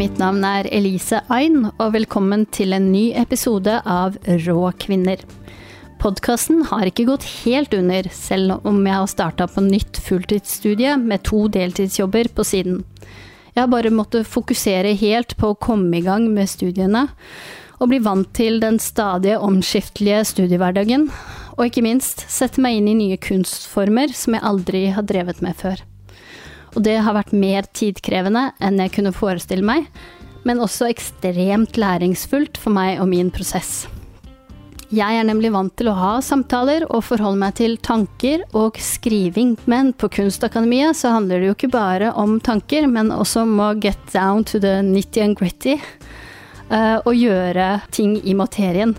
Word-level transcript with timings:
Mitt 0.00 0.18
namn 0.18 0.44
är 0.44 0.68
Elise 0.70 1.20
Ain, 1.26 1.68
och 1.76 1.94
välkommen 1.94 2.46
till 2.46 2.72
en 2.72 2.92
ny 2.92 3.12
episode 3.12 3.82
av 3.84 4.16
Rå 4.24 4.72
kvinner. 4.72 5.16
Podkasten 5.98 6.66
har 6.70 6.86
inte 6.86 7.04
gått 7.04 7.24
helt 7.24 7.74
under, 7.74 8.08
selv 8.12 8.54
om 8.62 8.86
jag 8.86 8.94
har 8.94 9.06
startat 9.06 9.54
på 9.54 9.60
nytt 9.60 9.98
fulltidsstudie 9.98 10.96
med 10.96 11.22
två 11.22 11.48
deltidsjobber 11.48 12.24
på 12.24 12.44
sidan. 12.44 12.84
Jag 13.52 13.62
har 13.62 13.68
bara 13.68 13.90
måttet 13.90 14.26
fokusera 14.26 14.88
helt 14.88 15.36
på 15.36 15.50
att 15.50 15.60
komma 15.60 15.96
igång 15.96 16.34
med 16.34 16.50
studierna 16.50 17.08
och 17.68 17.88
bli 17.88 17.98
vant 17.98 18.34
till 18.34 18.60
den 18.60 18.78
stadige 18.78 19.36
omskiftliga 19.36 20.24
studiehverdagen, 20.24 21.10
Och 21.50 21.64
inte 21.64 21.82
minst 21.82 22.30
sätta 22.30 22.60
mig 22.60 22.76
in 22.76 22.88
i 22.88 22.94
nya 22.94 23.16
kunstformer 23.16 24.08
som 24.08 24.34
jag 24.34 24.42
aldrig 24.44 24.92
har 24.92 25.02
drevet 25.02 25.40
med 25.40 25.56
før. 25.56 25.89
Og 26.74 26.84
det 26.86 26.98
har 27.02 27.16
vært 27.16 27.32
mer 27.36 27.66
tidkrevende 27.76 28.50
enn 28.62 28.80
jeg 28.82 28.94
kunne 28.96 29.14
forestille 29.14 29.66
meg, 29.66 29.88
men 30.46 30.60
også 30.62 30.88
ekstremt 30.88 31.80
læringsfullt 31.80 32.60
for 32.60 32.74
meg 32.74 33.00
og 33.02 33.10
min 33.10 33.32
prosess. 33.34 33.88
Jeg 34.90 35.20
er 35.20 35.22
nemlig 35.22 35.52
vant 35.54 35.70
til 35.78 35.86
å 35.86 35.94
ha 35.94 36.12
samtaler 36.18 36.82
og 36.88 37.04
forholde 37.06 37.38
meg 37.38 37.54
til 37.60 37.76
tanker 37.78 38.42
og 38.58 38.78
skriving, 38.82 39.52
men 39.70 39.92
på 39.94 40.08
Kunstakademiet 40.16 40.98
så 40.98 41.12
handler 41.14 41.38
det 41.38 41.50
jo 41.50 41.54
ikke 41.54 41.70
bare 41.76 42.08
om 42.18 42.40
tanker, 42.42 42.88
men 42.90 43.12
også 43.14 43.44
om 43.44 43.60
å 43.62 43.68
get 43.78 44.00
down 44.10 44.42
to 44.42 44.58
the 44.58 44.80
nitty 44.82 45.22
and 45.22 45.38
gritty, 45.38 45.78
och 46.70 47.06
og 47.06 47.14
gjøre 47.14 47.80
ting 47.90 48.20
i 48.24 48.34
materien. 48.34 48.94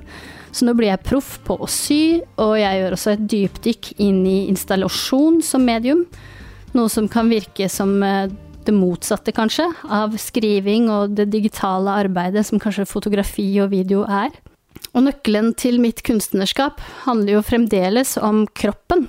Så 0.51 0.65
nå 0.65 0.73
blir 0.75 0.91
jeg 0.91 1.03
proff 1.03 1.39
på 1.43 1.55
å 1.55 1.67
sy, 1.67 2.21
og 2.35 2.57
jeg 2.59 2.79
gjør 2.81 2.95
også 2.95 3.11
et 3.11 3.27
dypdykk 3.31 3.91
inn 4.03 4.25
i 4.27 4.47
installasjon 4.51 5.41
som 5.43 5.63
medium. 5.63 6.05
Noe 6.77 6.91
som 6.91 7.09
kan 7.11 7.31
virke 7.31 7.67
som 7.71 7.97
eh, 8.03 8.31
det 8.65 8.73
motsatte, 8.75 9.33
kanskje, 9.35 9.65
av 9.89 10.15
skriving 10.21 10.89
og 10.93 11.15
det 11.17 11.27
digitale 11.33 11.93
arbeidet 12.03 12.45
som 12.47 12.61
kanskje 12.61 12.87
fotografi 12.89 13.47
og 13.63 13.71
video 13.73 14.05
er. 14.05 14.29
Og 14.91 15.05
nøkkelen 15.07 15.53
til 15.59 15.79
mitt 15.81 16.03
kunstnerskap 16.05 16.81
handler 17.05 17.37
jo 17.37 17.45
fremdeles 17.47 18.17
om 18.21 18.43
kroppen, 18.57 19.07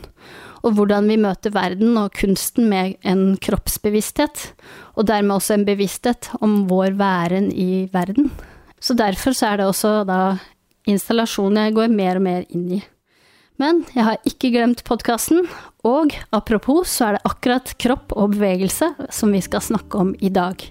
og 0.62 0.76
hvordan 0.78 1.08
vi 1.10 1.18
møter 1.18 1.54
verden 1.54 1.96
og 1.98 2.14
kunsten 2.14 2.68
med 2.70 2.94
en 3.08 3.34
kroppsbevissthet, 3.42 4.52
og 4.94 5.08
dermed 5.10 5.36
også 5.36 5.56
en 5.56 5.66
bevissthet 5.66 6.30
om 6.40 6.62
vår 6.70 6.94
væren 7.00 7.50
i 7.50 7.88
verden. 7.92 8.30
Så 8.82 8.94
derfor 8.98 9.34
så 9.34 9.52
er 9.52 9.60
det 9.60 9.68
også 9.70 10.02
da 10.06 10.20
installasjonen 10.90 11.66
jeg 11.66 11.76
går 11.78 11.94
mer 11.94 12.18
og 12.18 12.26
mer 12.26 12.46
inn 12.50 12.70
i. 12.78 12.82
Men 13.62 13.84
jeg 13.94 14.02
har 14.02 14.22
ikke 14.26 14.50
glemt 14.56 14.80
podkasten, 14.82 15.44
og 15.86 16.16
apropos 16.34 16.90
så 16.90 17.08
er 17.08 17.16
det 17.16 17.26
akkurat 17.28 17.74
kropp 17.78 18.14
og 18.16 18.32
bevegelse 18.34 18.88
som 19.14 19.34
vi 19.34 19.42
skal 19.44 19.62
snakke 19.62 20.00
om 20.02 20.16
i 20.18 20.32
dag. 20.34 20.64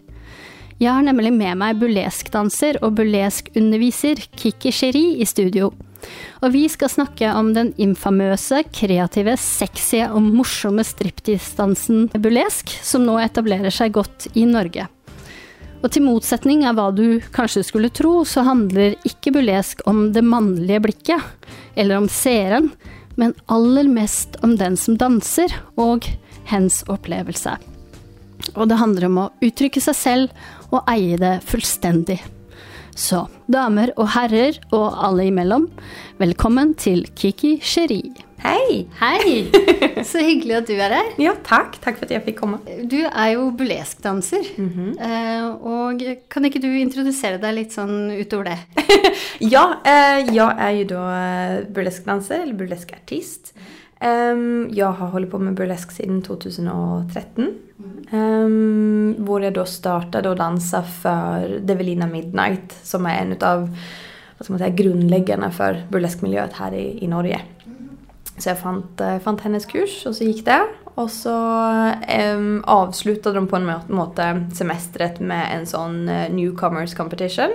Jeg 0.82 0.90
har 0.90 1.06
nemlig 1.06 1.30
med 1.32 1.60
meg 1.62 1.80
burleskdanser 1.80 2.82
og 2.82 2.98
burleskunderviser 2.98 4.20
Kiki 4.36 4.74
Sheri 4.76 5.06
i 5.22 5.28
studio. 5.30 5.70
Og 6.42 6.56
vi 6.56 6.66
skal 6.74 6.90
snakke 6.90 7.30
om 7.38 7.54
den 7.56 7.70
infamøse, 7.80 8.64
kreative, 8.74 9.38
sexy 9.40 10.02
og 10.08 10.26
morsomme 10.26 10.84
striptease-dansen 10.84 12.10
burlesk, 12.18 12.74
som 12.82 13.06
nå 13.06 13.20
etablerer 13.22 13.72
seg 13.72 13.94
godt 14.02 14.32
i 14.34 14.48
Norge. 14.50 14.90
Og 15.82 15.90
til 15.90 16.06
motsetning 16.06 16.62
av 16.70 16.78
hva 16.78 16.90
du 16.94 17.22
kanskje 17.34 17.64
skulle 17.66 17.90
tro, 17.94 18.22
så 18.26 18.44
handler 18.46 19.00
ikke 19.08 19.34
burlesk 19.34 19.82
om 19.90 20.12
det 20.14 20.22
mannlige 20.26 20.82
blikket, 20.86 21.50
eller 21.74 21.98
om 21.98 22.10
seeren, 22.12 22.70
men 23.18 23.34
aller 23.52 23.90
mest 23.90 24.38
om 24.46 24.56
den 24.60 24.78
som 24.78 24.98
danser, 25.02 25.54
og 25.82 26.06
hens 26.52 26.82
opplevelse. 26.90 27.58
Og 28.56 28.70
det 28.70 28.78
handler 28.82 29.08
om 29.08 29.20
å 29.24 29.30
uttrykke 29.42 29.82
seg 29.82 29.98
selv 29.98 30.72
og 30.72 30.86
eie 30.92 31.18
det 31.22 31.40
fullstendig. 31.50 32.20
Så 32.98 33.24
damer 33.50 33.94
og 33.96 34.12
herrer 34.14 34.58
og 34.76 35.00
alle 35.02 35.30
imellom, 35.30 35.70
velkommen 36.22 36.76
til 36.78 37.08
Kiki 37.16 37.58
Cherie. 37.64 38.31
Hej! 38.44 38.88
Hei! 39.00 39.52
Så 40.10 40.18
hyggelig 40.18 40.56
at 40.56 40.68
du 40.68 40.74
er 40.74 40.94
her. 40.96 41.10
Ja, 41.22 41.34
tack. 41.46 41.78
Tack 41.82 41.98
för 41.98 42.06
att 42.06 42.12
jag 42.12 42.24
fick 42.24 42.40
komma. 42.40 42.58
Du 42.84 42.98
er 43.06 43.28
jo 43.36 43.52
burleskdanser. 43.52 44.48
eh, 44.58 45.46
og 45.62 46.02
kan 46.30 46.46
ikke 46.50 46.62
du 46.64 46.70
introdusere 46.80 47.38
deg 47.42 47.54
litt 47.54 47.76
sånn 47.76 48.10
utover 48.18 48.50
det? 48.52 48.58
Ja, 49.40 49.82
eh, 49.86 50.34
jag 50.36 50.56
är 50.58 50.72
ju 50.72 50.84
då 50.86 51.02
eh, 51.02 51.70
burleskdansare 51.70 52.44
eller 52.44 52.54
burleskartist. 52.54 53.54
Ehm, 54.00 54.70
jag 54.72 54.92
har 54.92 55.08
hållit 55.08 55.32
på 55.32 55.40
med 55.40 55.54
burlesk 55.54 55.92
sedan 55.92 56.22
2013. 56.22 57.48
Um, 58.12 59.16
hvor 59.18 59.44
jag 59.44 59.54
då 59.54 59.66
startade 59.66 60.32
att 60.32 60.38
dansa 60.38 60.84
för 60.84 61.60
Develina 61.64 62.08
Midnight 62.08 62.74
som 62.84 63.06
är 63.06 63.22
en 63.22 63.36
av 63.42 63.78
vad 64.38 64.46
ska 64.46 64.54
man 64.54 64.60
säga, 64.60 64.70
grundläggarna 64.76 65.52
för 65.52 65.82
burleskmiljöet 65.90 66.54
här 66.54 66.74
i, 66.74 67.04
i 67.04 67.08
Norge. 67.08 67.42
Så 68.42 68.50
jag 68.50 68.58
fant, 68.60 69.02
eh, 69.06 69.20
fant 69.22 69.42
hennes 69.46 69.66
kurs 69.70 70.00
og 70.10 70.16
så 70.18 70.26
gikk 70.26 70.44
det. 70.48 70.60
Og 70.98 71.08
så 71.14 71.32
um, 72.34 72.64
avslutade 72.68 73.38
de 73.38 73.46
på 73.48 73.56
en 73.60 73.68
må- 73.70 73.88
måte 73.96 74.26
semesteret 74.58 75.22
med 75.24 75.46
en 75.56 75.66
sånn 75.70 76.02
eh, 76.10 76.26
newcomers 76.34 76.94
competition. 76.98 77.54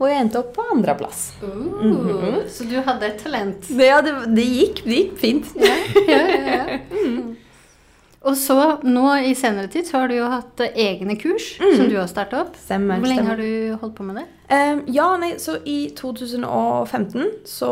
Jeg 0.00 0.16
endte 0.16 0.38
opp 0.40 0.54
på 0.56 0.62
andra 0.72 0.94
plass. 0.96 1.26
Uh, 1.42 2.38
Så 2.48 2.64
du 2.70 2.78
hadde 2.86 3.04
et 3.10 3.18
talent. 3.20 3.66
Det, 3.68 3.84
ja, 3.90 3.98
det, 4.00 4.14
det, 4.32 4.46
gikk, 4.48 4.80
det 4.86 4.96
gikk 5.02 5.18
fint. 5.20 5.50
ja, 5.60 5.74
ja, 6.08 6.22
ja. 6.46 6.78
Mm. 7.00 7.29
Og 8.20 8.36
så, 8.36 8.56
nå 8.84 9.04
i 9.24 9.32
senere 9.34 9.70
tid, 9.72 9.86
så 9.88 10.02
har 10.02 10.10
du 10.10 10.18
jo 10.18 10.26
hatt 10.28 10.60
eh, 10.60 10.74
egne 10.76 11.14
kurs 11.16 11.54
som 11.56 11.86
du 11.88 11.96
har 11.96 12.08
starta 12.10 12.42
opp. 12.42 12.58
Stemmer. 12.60 13.00
Hvor 13.00 13.08
lenge 13.08 13.22
stemmer. 13.22 13.30
har 13.30 13.40
du 13.40 13.78
holdt 13.80 13.94
på 13.96 14.04
med 14.04 14.20
det? 14.20 14.24
Ehm, 14.52 14.82
ja, 14.92 15.16
nej, 15.16 15.38
så 15.40 15.56
i 15.64 15.78
2015 15.96 17.30
så 17.44 17.70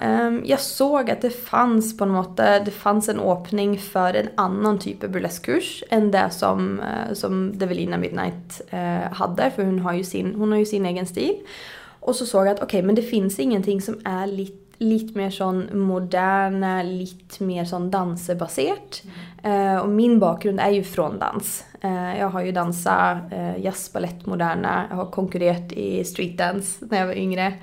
ehm, 0.00 0.42
jag 0.46 0.60
såg 0.60 1.10
att 1.10 1.20
det 1.20 1.30
fanns 1.30 1.96
på 1.96 2.04
något 2.04 2.28
måte, 2.28 2.62
det 2.64 2.70
fanns 2.70 3.08
en 3.08 3.20
öppning 3.20 3.78
för 3.78 4.14
en 4.14 4.28
annan 4.34 4.78
typ 4.78 5.04
av 5.04 5.10
burleskkurs 5.10 5.84
än 5.90 6.10
det 6.10 6.30
som, 6.30 6.80
eh, 6.80 7.14
som 7.14 7.58
Develina 7.58 7.98
Midnight 7.98 8.60
eh, 8.70 9.12
hade, 9.12 9.50
för 9.50 9.64
hon 9.64 9.78
har 9.78 9.92
ju 9.92 10.04
sin, 10.04 10.34
hon 10.34 10.52
har 10.52 10.58
ju 10.58 10.66
sin 10.66 10.86
egen 10.86 11.06
stil. 11.06 11.34
Och 12.00 12.16
så 12.16 12.26
såg 12.26 12.46
jag 12.46 12.54
att 12.54 12.62
okej, 12.62 12.82
men 12.82 12.94
det 12.94 13.02
finns 13.02 13.38
ingenting 13.38 13.82
som 13.82 14.00
är 14.04 14.26
lite 14.26 14.67
lite 14.78 15.18
mer 15.18 15.30
sån 15.30 15.68
moderna, 15.72 16.82
lite 16.82 17.44
mer 17.44 17.64
sån 17.64 17.90
danserbasert. 17.90 19.02
Eh, 19.42 19.76
och 19.76 19.88
min 19.88 20.18
bakgrund 20.18 20.60
är 20.60 20.70
ju 20.70 20.84
från 20.84 21.18
dans. 21.18 21.64
Eh, 21.80 22.18
jag 22.18 22.28
har 22.28 22.42
ju 22.42 22.52
dansat 22.52 23.18
eh, 23.30 23.64
jazz, 23.64 23.92
balett, 23.92 24.26
moderna. 24.26 24.86
Jag 24.90 24.96
har 24.96 25.10
konkurrerat 25.10 25.72
i 25.72 26.04
streetdance 26.04 26.86
när 26.90 26.98
jag 26.98 27.06
var 27.06 27.14
yngre. 27.14 27.54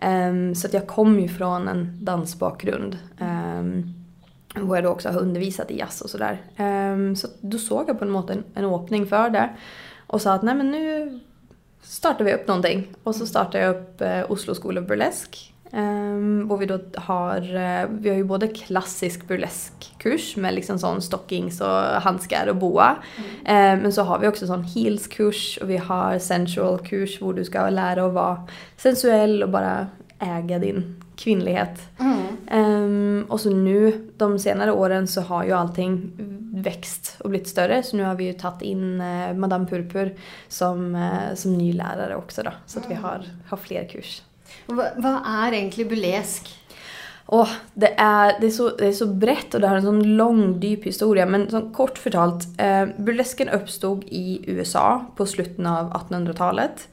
Ehm, 0.00 0.54
så 0.54 0.66
att 0.66 0.72
jag 0.72 0.86
kom 0.86 1.20
ju 1.20 1.28
från 1.28 1.68
en 1.68 2.04
dansbakgrund. 2.04 2.98
Um, 3.20 3.94
och 4.68 4.76
jag 4.76 4.84
då 4.84 4.90
också 4.90 5.08
har 5.08 5.20
undervisat 5.20 5.70
i 5.70 5.78
jazz 5.78 6.00
och 6.00 6.10
sådär. 6.10 6.38
Ehm, 6.56 7.16
så 7.16 7.28
då 7.40 7.58
såg 7.58 7.88
jag 7.88 7.98
på 7.98 8.04
något 8.04 8.28
sätt 8.28 8.36
en, 8.54 8.64
en 8.64 8.74
öppning 8.74 9.06
för 9.06 9.30
det. 9.30 9.50
Och 10.06 10.22
sa 10.22 10.32
att 10.32 10.42
nej 10.42 10.54
men 10.54 10.70
nu 10.70 11.20
startar 11.82 12.24
vi 12.24 12.34
upp 12.34 12.48
någonting. 12.48 12.88
Och 13.02 13.14
så 13.14 13.26
startade 13.26 13.64
jag 13.64 13.76
upp 13.76 14.00
eh, 14.00 14.30
Oslo 14.30 14.54
School 14.54 14.78
of 14.78 14.86
Burlesk. 14.86 15.54
Um, 15.72 16.50
och 16.50 16.62
vi 16.62 16.66
då 16.66 16.78
har, 16.96 17.36
eh, 17.40 17.88
vi 17.90 18.08
har 18.08 18.16
ju 18.16 18.24
både 18.24 18.48
klassisk 18.48 19.28
burleskkurs 19.28 20.36
med 20.36 20.54
liksom 20.54 20.78
sån 20.78 21.02
stockings 21.02 21.60
och 21.60 21.82
handskar 21.82 22.46
och 22.46 22.56
boa. 22.56 22.96
Eh, 23.44 23.54
men 23.54 23.92
så 23.92 24.02
har 24.02 24.18
vi 24.18 24.28
också 24.28 24.46
sån 24.46 24.64
heelskurs 24.64 25.58
och 25.62 25.70
vi 25.70 25.76
har 25.76 26.18
sensual 26.18 26.78
kurs 26.78 27.18
där 27.18 27.32
du 27.32 27.44
ska 27.44 27.70
lära 27.70 28.06
att 28.06 28.12
vara 28.12 28.46
sensuell 28.76 29.42
och 29.42 29.50
bara 29.50 29.86
äga 30.18 30.58
din 30.58 31.04
kvinnlighet. 31.16 31.80
Ehm, 32.50 33.26
och 33.28 33.40
så 33.40 33.50
nu, 33.50 34.08
de 34.16 34.38
senare 34.38 34.72
åren 34.72 35.08
så 35.08 35.20
har 35.20 35.44
ju 35.44 35.52
allting 35.52 36.12
växt 36.54 37.16
och 37.20 37.30
blivit 37.30 37.48
större. 37.48 37.82
Så 37.82 37.96
nu 37.96 38.04
har 38.04 38.14
vi 38.14 38.24
ju 38.24 38.32
tagit 38.32 38.62
in 38.62 39.00
eh, 39.00 39.34
Madame 39.34 39.66
Purpur 39.66 40.16
som, 40.48 40.94
eh, 40.94 41.34
som 41.34 41.58
ny 41.58 41.72
lärare 41.72 42.16
också 42.16 42.42
då. 42.42 42.50
Så 42.66 42.78
att 42.78 42.90
vi 42.90 42.94
har, 42.94 43.24
har 43.48 43.56
fler 43.56 43.88
kurs. 43.88 44.22
Vad 44.96 45.20
är 45.26 45.52
egentligen 45.52 45.88
burlesk? 45.88 46.58
Det, 47.74 47.94
är, 47.98 48.40
det, 48.40 48.46
är 48.46 48.50
så, 48.50 48.68
det 48.68 48.86
är 48.86 48.92
så 48.92 49.06
brett 49.06 49.54
och 49.54 49.60
det 49.60 49.68
har 49.68 49.76
en 49.76 49.82
sån 49.82 50.16
lång, 50.16 50.60
djup 50.60 50.84
historia. 50.84 51.26
Men 51.26 51.50
som 51.50 51.74
kort 51.74 51.98
förtalt, 51.98 52.44
eh, 52.58 52.86
burlesken 52.96 53.48
uppstod 53.48 54.04
i 54.04 54.40
USA 54.46 55.04
på 55.16 55.26
slutet 55.26 55.66
av 55.66 55.92
1800-talet. 55.92 56.88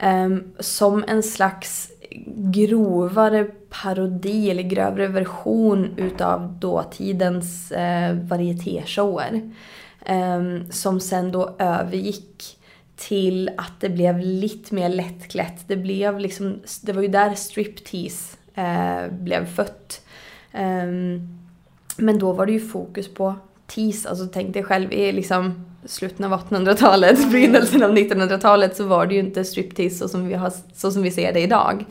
Eh, 0.00 0.28
som 0.60 1.04
en 1.08 1.22
slags 1.22 1.90
grovare 2.36 3.44
parodi 3.70 4.50
eller 4.50 4.62
grövre 4.62 5.06
version 5.06 5.94
utav 5.96 6.58
dåtidens 6.58 7.72
eh, 7.72 8.14
varietéshower. 8.14 9.50
Eh, 10.04 10.42
som 10.70 11.00
sen 11.00 11.32
då 11.32 11.56
övergick 11.58 12.58
till 12.98 13.50
att 13.56 13.80
det 13.80 13.88
blev 13.88 14.18
lite 14.18 14.74
mer 14.74 14.88
lättklätt. 14.88 15.64
Det 15.66 15.76
blev 15.76 16.18
liksom, 16.18 16.60
det 16.82 16.92
var 16.92 17.02
ju 17.02 17.08
där 17.08 17.34
striptease 17.34 18.36
eh, 18.54 19.12
blev 19.12 19.46
fött. 19.46 20.04
Ehm, 20.52 21.38
men 21.96 22.18
då 22.18 22.32
var 22.32 22.46
det 22.46 22.52
ju 22.52 22.60
fokus 22.60 23.14
på 23.14 23.34
tease, 23.66 24.08
alltså 24.08 24.26
tänk 24.26 24.54
dig 24.54 24.62
själv 24.62 24.92
i 24.92 25.12
liksom 25.12 25.64
slutet 25.84 26.26
av 26.26 26.32
1800-talet, 26.32 27.18
mm. 27.18 27.32
begynnelsen 27.32 27.82
av 27.82 27.96
1900-talet 27.96 28.76
så 28.76 28.84
var 28.84 29.06
det 29.06 29.14
ju 29.14 29.20
inte 29.20 29.44
striptease 29.44 29.96
så 29.96 30.08
som 30.08 30.26
vi, 30.26 30.34
har, 30.34 30.52
så 30.74 30.90
som 30.90 31.02
vi 31.02 31.10
ser 31.10 31.32
det 31.32 31.40
idag. 31.40 31.84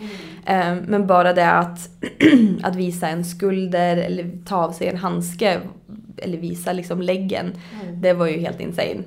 Mm. 0.45 0.77
Um, 0.77 0.83
men 0.87 1.07
bara 1.07 1.33
det 1.33 1.51
att, 1.51 1.89
att 2.63 2.75
visa 2.75 3.07
en 3.07 3.25
skulder 3.25 3.97
eller 3.97 4.31
ta 4.45 4.55
av 4.55 4.71
sig 4.71 4.87
en 4.87 4.97
handske 4.97 5.59
eller 6.17 6.37
visa 6.37 6.73
liksom 6.73 7.01
läggen, 7.01 7.45
mm. 7.45 8.01
det 8.01 8.13
var 8.13 8.27
ju 8.27 8.39
helt 8.39 8.59
insane. 8.59 9.03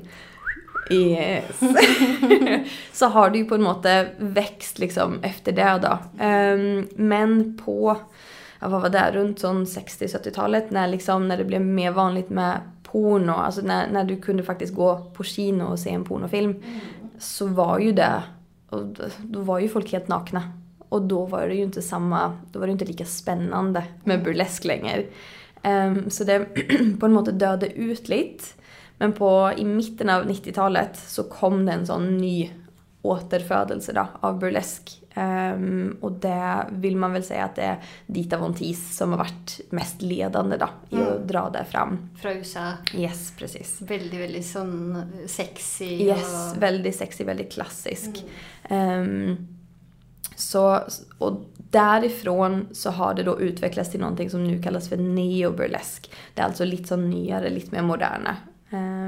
Yes. 0.91 1.61
så 2.93 3.06
har 3.06 3.31
det 3.31 3.38
ju 3.38 3.44
på 3.44 3.55
en 3.55 3.62
måte 3.62 4.09
växt 4.19 4.79
liksom 4.79 5.19
efter 5.23 5.53
det 5.53 5.81
då. 5.82 6.25
Um, 6.25 6.88
men 6.97 7.59
på, 7.65 7.97
ja, 8.61 8.69
vad 8.69 8.82
var 8.82 8.88
det, 8.88 9.11
runt 9.12 9.43
60-70-talet 9.43 10.71
när, 10.71 10.88
liksom, 10.88 11.29
när 11.29 11.37
det 11.37 11.44
blev 11.44 11.61
mer 11.61 11.91
vanligt 11.91 12.31
med 12.31 12.61
porno, 12.82 13.32
alltså 13.32 13.61
när, 13.61 13.91
när 13.93 14.05
du 14.05 14.17
kunde 14.17 14.43
faktiskt 14.43 14.75
gå 14.75 15.11
på 15.15 15.23
kino 15.23 15.65
och 15.65 15.79
se 15.79 15.91
en 15.91 16.05
pornofilm 16.05 16.50
mm. 16.50 16.81
så 17.19 17.47
var 17.47 17.79
ju 17.79 17.93
det, 17.93 18.23
och 18.69 18.87
då 19.19 19.41
var 19.41 19.59
ju 19.59 19.69
folk 19.69 19.93
helt 19.93 20.09
nakna. 20.09 20.53
Och 20.88 21.03
då 21.03 21.27
var 21.27 21.49
det 21.49 21.55
ju 21.55 21.62
inte 21.62 21.82
samma, 21.82 22.38
då 22.53 22.59
var 22.59 22.67
det 22.67 22.73
inte 22.73 22.85
lika 22.85 23.05
spännande 23.05 23.85
med 24.05 24.25
burlesk 24.25 24.65
längre. 24.65 25.05
Um, 25.65 26.11
så 26.11 26.25
det 26.25 26.44
på 27.00 27.06
en 27.06 27.12
måte 27.12 27.32
döde 27.32 27.73
ut 27.73 28.09
lite. 28.09 28.44
Men 29.00 29.12
på, 29.12 29.52
i 29.56 29.64
mitten 29.64 30.11
av 30.11 30.25
90-talet 30.25 30.97
så 30.97 31.23
kom 31.23 31.67
det 31.67 31.73
en 31.73 31.87
sån 31.87 32.17
ny 32.17 32.50
återfödelse 33.02 33.93
då, 33.93 34.08
av 34.20 34.38
burlesk. 34.38 35.02
Um, 35.17 35.99
och 36.00 36.12
det 36.12 36.67
vill 36.70 36.97
man 36.97 37.12
väl 37.12 37.23
säga 37.23 37.44
att 37.44 37.56
det 37.56 37.62
är 37.62 37.82
Dita 38.06 38.38
Von 38.38 38.55
Teese 38.55 38.94
som 38.94 39.11
har 39.11 39.19
varit 39.19 39.61
mest 39.70 40.02
ledande 40.02 40.56
då 40.56 40.69
i 40.91 41.00
mm. 41.00 41.08
att 41.08 41.29
dra 41.29 41.50
det 41.50 41.64
fram. 41.64 42.11
Från 42.23 42.32
USA. 42.32 42.73
Yes, 42.94 43.32
precis. 43.38 43.81
Väldigt, 43.81 44.20
väldigt 44.20 44.47
sån 44.47 45.03
sexy. 45.26 45.85
Yes, 45.85 46.55
och... 46.56 46.62
väldigt 46.62 46.96
sexy, 46.96 47.25
väldigt 47.25 47.53
klassisk. 47.53 48.25
Mm. 48.69 49.00
Um, 49.00 49.49
så, 50.37 50.81
och 51.19 51.44
därifrån 51.56 52.69
så 52.73 52.91
har 52.91 53.14
det 53.14 53.23
då 53.23 53.41
utvecklats 53.41 53.91
till 53.91 54.00
någonting 54.00 54.31
som 54.31 54.44
nu 54.44 54.62
kallas 54.62 54.88
för 54.88 54.96
neoburlesk. 54.96 56.12
Det 56.35 56.41
är 56.41 56.46
alltså 56.46 56.64
lite 56.64 56.85
så 56.85 56.96
nyare, 56.96 57.50
lite 57.50 57.75
mer 57.75 57.82
moderna. 57.82 58.37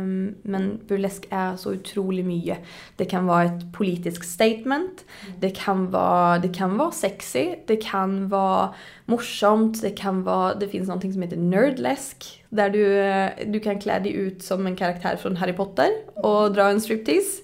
Um, 0.03 0.35
men 0.43 0.81
burlesk 0.89 1.27
är 1.31 1.57
så 1.57 1.73
otroligt 1.73 2.27
mycket. 2.27 2.59
Det 2.97 3.05
kan 3.05 3.27
vara 3.27 3.45
ett 3.45 3.73
politiskt 3.73 4.33
statement, 4.33 5.05
mm. 5.27 5.41
det, 5.41 5.51
kan 5.51 5.91
vara, 5.91 6.39
det 6.39 6.49
kan 6.49 6.77
vara 6.79 6.91
sexy, 6.91 7.55
det 7.67 7.77
kan 7.77 8.29
vara 8.29 8.75
morsomt, 9.05 9.83
det 9.83 9.91
kan 9.91 10.23
vara, 10.23 10.55
det 10.55 10.69
finns 10.69 10.89
någonting 10.89 11.13
som 11.13 11.23
heter 11.23 11.37
nerdlesk. 11.37 12.45
Där 12.49 12.71
du, 12.71 12.99
eh, 12.99 13.31
du 13.47 13.61
kan 13.61 13.81
klä 13.81 13.99
dig 13.99 14.13
ut 14.13 14.43
som 14.43 14.67
en 14.67 14.77
karaktär 14.77 15.17
från 15.17 15.37
Harry 15.37 15.53
Potter 15.53 15.89
och 16.15 16.53
dra 16.53 16.71
en 16.71 16.81
striptease. 16.81 17.43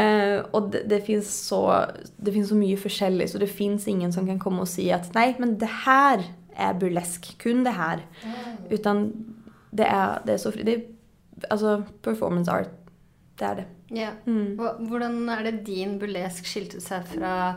Uh, 0.00 0.44
och 0.50 0.70
det, 0.70 0.82
det, 0.86 1.00
finns 1.00 1.46
så, 1.46 1.84
det 2.16 2.32
finns 2.32 2.48
så 2.48 2.54
mycket 2.54 2.82
försäljning 2.82 3.28
så 3.28 3.38
det 3.38 3.46
finns 3.46 3.88
ingen 3.88 4.12
som 4.12 4.26
kan 4.26 4.38
komma 4.38 4.60
och 4.60 4.68
säga 4.68 4.96
att 4.96 5.14
nej 5.14 5.34
men 5.38 5.58
det 5.58 5.66
här 5.66 6.22
är 6.56 6.74
burlesk, 6.74 7.38
kun 7.38 7.64
det 7.64 7.70
här. 7.70 8.06
Mm. 8.22 8.36
Utan 8.70 9.12
det 9.70 9.84
är, 9.84 10.18
det 10.24 10.32
är 10.32 10.38
så 10.38 10.50
det 10.50 10.84
alltså 11.50 11.82
performance 12.02 12.52
art, 12.52 12.70
det 13.38 13.44
är 13.44 13.54
det. 13.54 13.64
Ja. 14.00 14.08
Mm. 14.26 14.58
Hvordan 14.58 15.28
er 15.28 15.44
det 15.44 15.66
din 15.66 15.98
burlesk 15.98 16.46
skilte 16.46 16.80
sig 16.80 17.02
från 17.04 17.54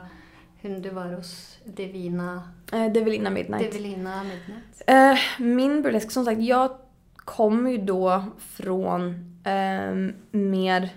hon 0.62 0.82
du 0.82 0.90
var 0.90 1.14
hos 1.14 1.58
Devina? 1.66 2.44
Eh, 2.74 2.92
Develina 2.92 3.30
Midnight. 3.30 3.72
Develina 3.72 4.24
Midnight. 4.24 4.82
Eh, 4.88 5.46
min 5.46 5.82
burlesk, 5.82 6.12
som 6.12 6.26
sagt, 6.26 6.42
jag 6.42 6.78
kommer 7.16 7.72
ju 7.72 7.78
då 7.78 8.24
från 8.38 9.10
eh, 9.44 10.14
mer 10.32 10.90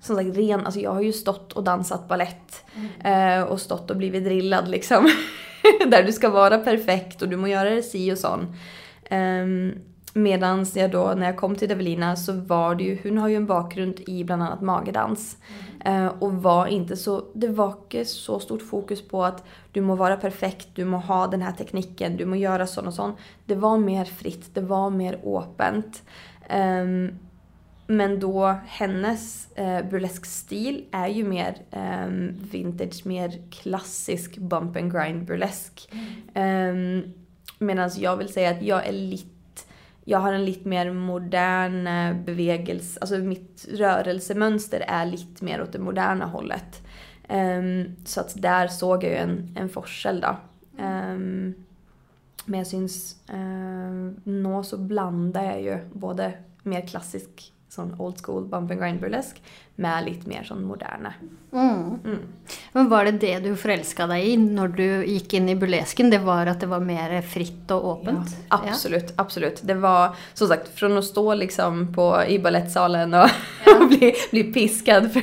som 0.00 0.16
sagt 0.16 0.36
ren, 0.36 0.66
alltså 0.66 0.80
jag 0.80 0.90
har 0.90 1.02
ju 1.02 1.12
stått 1.12 1.52
och 1.52 1.64
dansat 1.64 2.08
ballett 2.08 2.64
mm. 2.74 3.40
eh, 3.40 3.44
och 3.44 3.60
stått 3.60 3.90
och 3.90 3.96
blivit 3.96 4.24
drillad 4.24 4.68
liksom. 4.68 5.10
Där 5.86 6.02
du 6.02 6.12
ska 6.12 6.30
vara 6.30 6.58
perfekt 6.58 7.22
och 7.22 7.28
du 7.28 7.36
må 7.36 7.48
göra 7.48 7.70
det 7.70 7.82
si 7.82 8.12
och 8.12 8.18
sån. 8.18 8.56
Um, 9.10 9.74
Medan 10.16 10.66
jag 10.74 10.90
då, 10.90 11.14
när 11.16 11.26
jag 11.26 11.36
kom 11.36 11.56
till 11.56 11.70
Evelina 11.70 12.16
så 12.16 12.32
var 12.32 12.74
det 12.74 12.84
ju, 12.84 12.98
hon 13.02 13.18
har 13.18 13.28
ju 13.28 13.36
en 13.36 13.46
bakgrund 13.46 14.00
i 14.06 14.24
bland 14.24 14.42
annat 14.42 14.60
magedans. 14.60 15.36
Mm. 15.82 16.04
Eh, 16.04 16.12
och 16.18 16.32
var 16.32 16.66
inte 16.66 16.96
så, 16.96 17.24
det 17.34 17.48
var 17.48 17.68
inte 17.68 18.04
så 18.04 18.40
stort 18.40 18.62
fokus 18.62 19.08
på 19.08 19.24
att 19.24 19.44
du 19.72 19.80
må 19.80 19.94
vara 19.94 20.16
perfekt, 20.16 20.68
du 20.74 20.84
må 20.84 20.96
ha 20.96 21.26
den 21.26 21.42
här 21.42 21.52
tekniken, 21.52 22.16
du 22.16 22.24
må 22.24 22.36
göra 22.36 22.66
sån 22.66 22.86
och 22.86 22.94
sån. 22.94 23.12
Det 23.46 23.54
var 23.54 23.78
mer 23.78 24.04
fritt, 24.04 24.54
det 24.54 24.60
var 24.60 24.90
mer 24.90 25.20
öppet. 25.24 26.02
Eh, 26.48 26.84
men 27.86 28.20
då 28.20 28.54
hennes 28.66 29.52
eh, 29.52 29.86
burlesk-stil 29.90 30.84
är 30.90 31.08
ju 31.08 31.24
mer 31.24 31.56
eh, 31.70 32.06
vintage, 32.52 33.06
mer 33.06 33.50
klassisk 33.50 34.38
bump 34.38 34.76
and 34.76 34.92
grind 34.92 35.24
burlesk. 35.24 35.92
Mm. 36.34 37.02
Eh, 37.02 37.10
Medan 37.58 37.90
jag 37.96 38.16
vill 38.16 38.32
säga 38.32 38.50
att 38.50 38.62
jag 38.62 38.86
är 38.86 38.92
lite 38.92 39.33
jag 40.04 40.18
har 40.18 40.32
en 40.32 40.44
lite 40.44 40.68
mer 40.68 40.92
modern 40.92 41.86
eh, 41.86 42.16
bevegelse, 42.16 43.00
alltså 43.00 43.18
mitt 43.18 43.66
rörelsemönster 43.72 44.84
är 44.88 45.06
lite 45.06 45.44
mer 45.44 45.62
åt 45.62 45.72
det 45.72 45.78
moderna 45.78 46.26
hållet. 46.26 46.82
Um, 47.28 47.96
så 48.04 48.20
att 48.20 48.42
där 48.42 48.68
såg 48.68 49.04
jag 49.04 49.10
ju 49.10 49.16
en, 49.16 49.56
en 49.56 49.68
forskel 49.68 50.20
då. 50.20 50.36
Um, 50.84 51.54
men 52.44 52.58
jag 52.58 52.66
syns, 52.66 53.16
um, 53.32 54.20
nå 54.24 54.62
så 54.62 54.78
blandar 54.78 55.44
jag 55.44 55.62
ju 55.62 55.78
både 55.92 56.32
mer 56.62 56.86
klassisk 56.86 57.52
sån 57.74 58.00
old 58.00 58.20
school 58.24 58.44
bump 58.44 58.70
and 58.70 58.80
grind 58.80 59.00
burlesk 59.00 59.42
med 59.76 60.04
lite 60.04 60.28
mer 60.28 60.42
sån 60.42 60.64
moderna. 60.64 61.14
Mm. 61.52 61.98
Mm. 62.04 62.18
Men 62.72 62.88
var 62.88 63.04
det 63.04 63.12
det 63.12 63.38
du 63.38 63.56
förälskade 63.56 64.12
dig 64.12 64.30
i 64.30 64.36
när 64.36 64.68
du 64.68 65.06
gick 65.06 65.34
in 65.34 65.48
i 65.48 65.56
burlesken? 65.56 66.10
Det 66.10 66.18
var 66.18 66.46
att 66.46 66.60
det 66.60 66.66
var 66.66 66.80
mer 66.80 67.22
fritt 67.22 67.70
och 67.70 67.92
öppet? 67.92 68.36
Ja, 68.50 68.60
absolut, 68.68 69.04
ja. 69.06 69.14
absolut. 69.16 69.60
Det 69.62 69.74
var 69.74 70.16
som 70.34 70.48
sagt 70.48 70.68
från 70.68 70.98
att 70.98 71.04
stå 71.04 71.34
liksom 71.34 71.94
på, 71.94 72.24
i 72.28 72.38
ballettsalen 72.38 73.14
och, 73.14 73.28
ja. 73.66 73.78
och 73.80 73.88
bli, 73.98 74.14
bli 74.30 74.44
piskad 74.44 75.12
för 75.12 75.22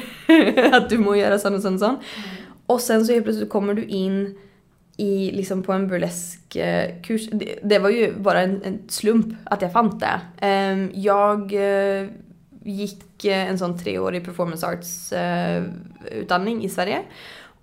att 0.74 0.89
du 0.89 0.98
må 0.98 1.15
göra 1.15 1.39
sån 1.39 1.56
och 1.56 1.62
sån 1.62 1.74
och 1.74 1.80
sån. 1.80 1.89
Mm. 1.89 2.30
Och 2.65 2.81
sen 2.81 3.06
så 3.06 3.13
helt 3.13 3.25
plötsligt 3.25 3.50
kommer 3.50 3.74
du 3.74 3.86
in 3.86 4.38
i, 4.98 5.31
liksom 5.31 5.63
på 5.63 5.74
en 5.74 5.88
burleskkurs. 5.88 7.30
Det, 7.31 7.59
det 7.63 7.80
var 7.80 7.89
ju 7.89 8.13
bara 8.13 8.42
en, 8.42 8.63
en, 8.63 8.80
slump 8.88 9.36
att 9.44 9.62
jag 9.62 9.71
fann 9.71 10.00
det. 10.00 10.21
Um, 10.48 10.92
jag 10.94 11.53
uh, 11.53 12.09
gick 12.63 13.25
eh, 13.25 13.50
en 13.50 13.58
sån 13.58 13.77
treårig 13.77 14.25
performance 14.25 14.68
arts 14.68 15.13
eh, 15.13 15.63
i 16.62 16.70
Sverige. 16.70 17.01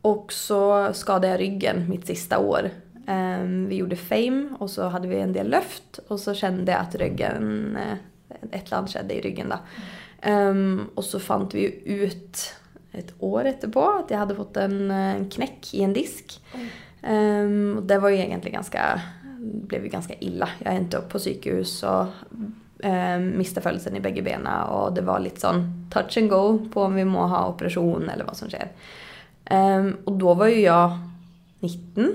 Och 0.02 0.33
så 0.33 0.93
skadade 0.93 1.28
jag 1.28 1.40
ryggen 1.40 1.88
mitt 1.88 2.07
sista 2.07 2.38
år. 2.38 2.71
Ehm, 3.07 3.69
vi 3.69 3.76
gjorde 3.76 3.97
Fame 3.97 4.49
och 4.59 4.71
så 4.71 4.88
hade 4.88 5.09
vi 5.09 5.21
en 5.21 5.33
del 5.33 5.50
löft 5.50 5.99
och 6.09 6.21
så 6.21 6.35
kände 6.35 6.73
jag 6.73 6.81
att 6.81 6.95
ryggen, 6.95 7.76
eh, 7.76 8.59
ett 8.61 8.71
land 8.71 8.90
skedde 8.90 9.14
i 9.14 9.21
ryggen 9.21 9.49
då. 9.49 9.57
Ehm, 10.23 10.87
och 10.95 11.05
så 11.05 11.21
fann 11.21 11.49
vi 11.52 11.83
ut 11.85 12.55
ett 12.93 13.14
år 13.19 13.45
efterpå 13.45 13.90
att 13.90 14.11
jag 14.11 14.19
hade 14.19 14.35
fått 14.35 14.57
en, 14.57 14.93
knäck 15.31 15.75
i 15.75 15.83
en 15.83 15.93
disk. 15.93 16.43
Ehm, 17.02 17.75
och 17.78 17.83
det 17.83 17.99
var 17.99 18.09
ju 18.09 18.17
egentligen 18.17 18.55
ganska, 18.55 19.00
blev 19.38 19.85
ju 19.85 19.88
ganska 19.88 20.14
illa. 20.14 20.49
Jag 20.59 20.75
är 20.75 20.78
inte 20.78 20.97
upp 20.97 21.09
på 21.09 21.19
psykhus 21.19 21.83
och 21.83 22.07
eh, 22.78 23.18
miste 23.18 23.61
födelsen 23.61 23.97
i 23.97 24.00
bägge 24.00 24.23
benen 24.23 24.62
och 24.62 24.92
det 24.92 25.00
var 25.00 25.20
lite 25.20 25.40
sån 25.40 25.90
touch 25.90 26.18
and 26.18 26.30
go 26.30 26.68
på 26.73 26.82
om 26.82 26.94
vi 26.94 27.04
må 27.04 27.26
ha 27.26 27.49
operation 27.49 28.08
eller 28.08 28.25
vad 28.25 28.37
som 28.37 28.49
sker. 28.49 28.68
Eh, 29.44 29.87
och 30.04 30.12
då 30.12 30.35
var 30.35 30.47
ju 30.47 30.61
jag 30.61 30.99
19. 31.61 32.14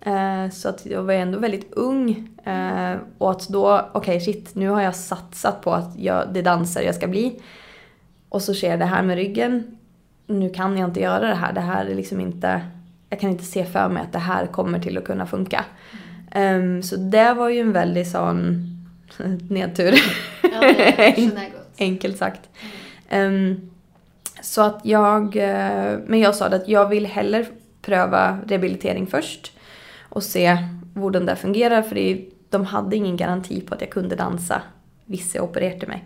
Eh, 0.00 0.50
så 0.50 0.68
att 0.68 0.86
jag 0.86 1.02
var 1.02 1.14
ändå 1.14 1.38
väldigt 1.38 1.72
ung. 1.72 2.28
Eh, 2.44 2.96
och 3.18 3.30
att 3.30 3.48
då, 3.48 3.88
okej 3.92 4.16
okay, 4.16 4.20
shit, 4.20 4.54
nu 4.54 4.68
har 4.68 4.82
jag 4.82 4.94
satsat 4.94 5.62
på 5.62 5.72
att 5.72 5.98
jag, 5.98 6.28
det 6.32 6.42
dansare 6.42 6.56
danser 6.56 6.82
jag 6.82 6.94
ska 6.94 7.06
bli. 7.06 7.40
Och 8.28 8.42
så 8.42 8.54
sker 8.54 8.76
det 8.76 8.84
här 8.84 9.02
med 9.02 9.16
ryggen. 9.16 9.78
Nu 10.26 10.50
kan 10.50 10.78
jag 10.78 10.88
inte 10.88 11.00
göra 11.00 11.28
det 11.28 11.34
här. 11.34 11.52
Det 11.52 11.60
här 11.60 11.86
är 11.86 11.94
liksom 11.94 12.20
inte, 12.20 12.60
jag 13.10 13.20
kan 13.20 13.30
inte 13.30 13.44
se 13.44 13.64
för 13.64 13.88
mig 13.88 14.02
att 14.02 14.12
det 14.12 14.18
här 14.18 14.46
kommer 14.46 14.78
till 14.78 14.98
att 14.98 15.04
kunna 15.04 15.26
funka. 15.26 15.64
Um, 16.34 16.82
så 16.82 16.96
det 16.96 17.34
var 17.34 17.48
ju 17.48 17.60
en 17.60 17.72
väldigt 17.72 18.08
sån 18.08 18.64
nedtur. 19.50 19.94
Ja, 20.42 20.74
Enkelt 21.78 22.18
sagt. 22.18 22.40
Mm. 23.08 23.34
Um, 23.34 23.70
så 24.42 24.62
att 24.62 24.80
jag, 24.82 25.36
uh, 25.36 25.98
men 26.06 26.20
jag 26.20 26.34
sa 26.34 26.46
att 26.46 26.68
jag 26.68 26.88
vill 26.88 27.06
hellre 27.06 27.46
pröva 27.82 28.38
rehabilitering 28.46 29.06
först 29.06 29.52
och 30.08 30.22
se 30.22 30.58
hur 30.94 31.10
den 31.10 31.26
där 31.26 31.34
fungerar 31.34 31.82
för 31.82 31.94
det, 31.94 32.24
de 32.50 32.64
hade 32.64 32.96
ingen 32.96 33.16
garanti 33.16 33.60
på 33.60 33.74
att 33.74 33.80
jag 33.80 33.90
kunde 33.90 34.16
dansa 34.16 34.62
vissa 35.04 35.42
opererade 35.42 35.86
mig. 35.86 36.04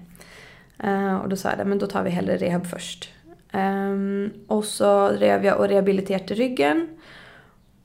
Uh, 0.85 1.15
och 1.15 1.29
då 1.29 1.37
sa 1.37 1.51
jag 1.59 1.67
men 1.67 1.79
då 1.79 1.87
tar 1.87 2.03
vi 2.03 2.11
hellre 2.11 2.37
rehab 2.37 2.67
först. 2.67 3.11
Um, 3.53 4.33
och 4.47 4.65
så 4.65 5.09
rev 5.09 5.45
jag 5.45 5.59
och 5.59 5.69
rehabiliterade 5.69 6.35
ryggen 6.35 6.89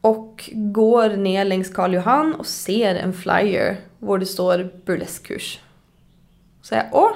och 0.01 0.49
går 0.53 1.09
ner 1.09 1.45
längs 1.45 1.69
Karl 1.69 1.93
Johan 1.93 2.33
och 2.33 2.45
ser 2.45 2.95
en 2.95 3.13
flyer 3.13 3.77
hvor 3.99 4.17
det 4.17 4.25
står 4.25 4.69
burleskkurs. 4.85 5.59
Så 6.61 6.75
jag, 6.75 6.85
åh, 6.91 7.11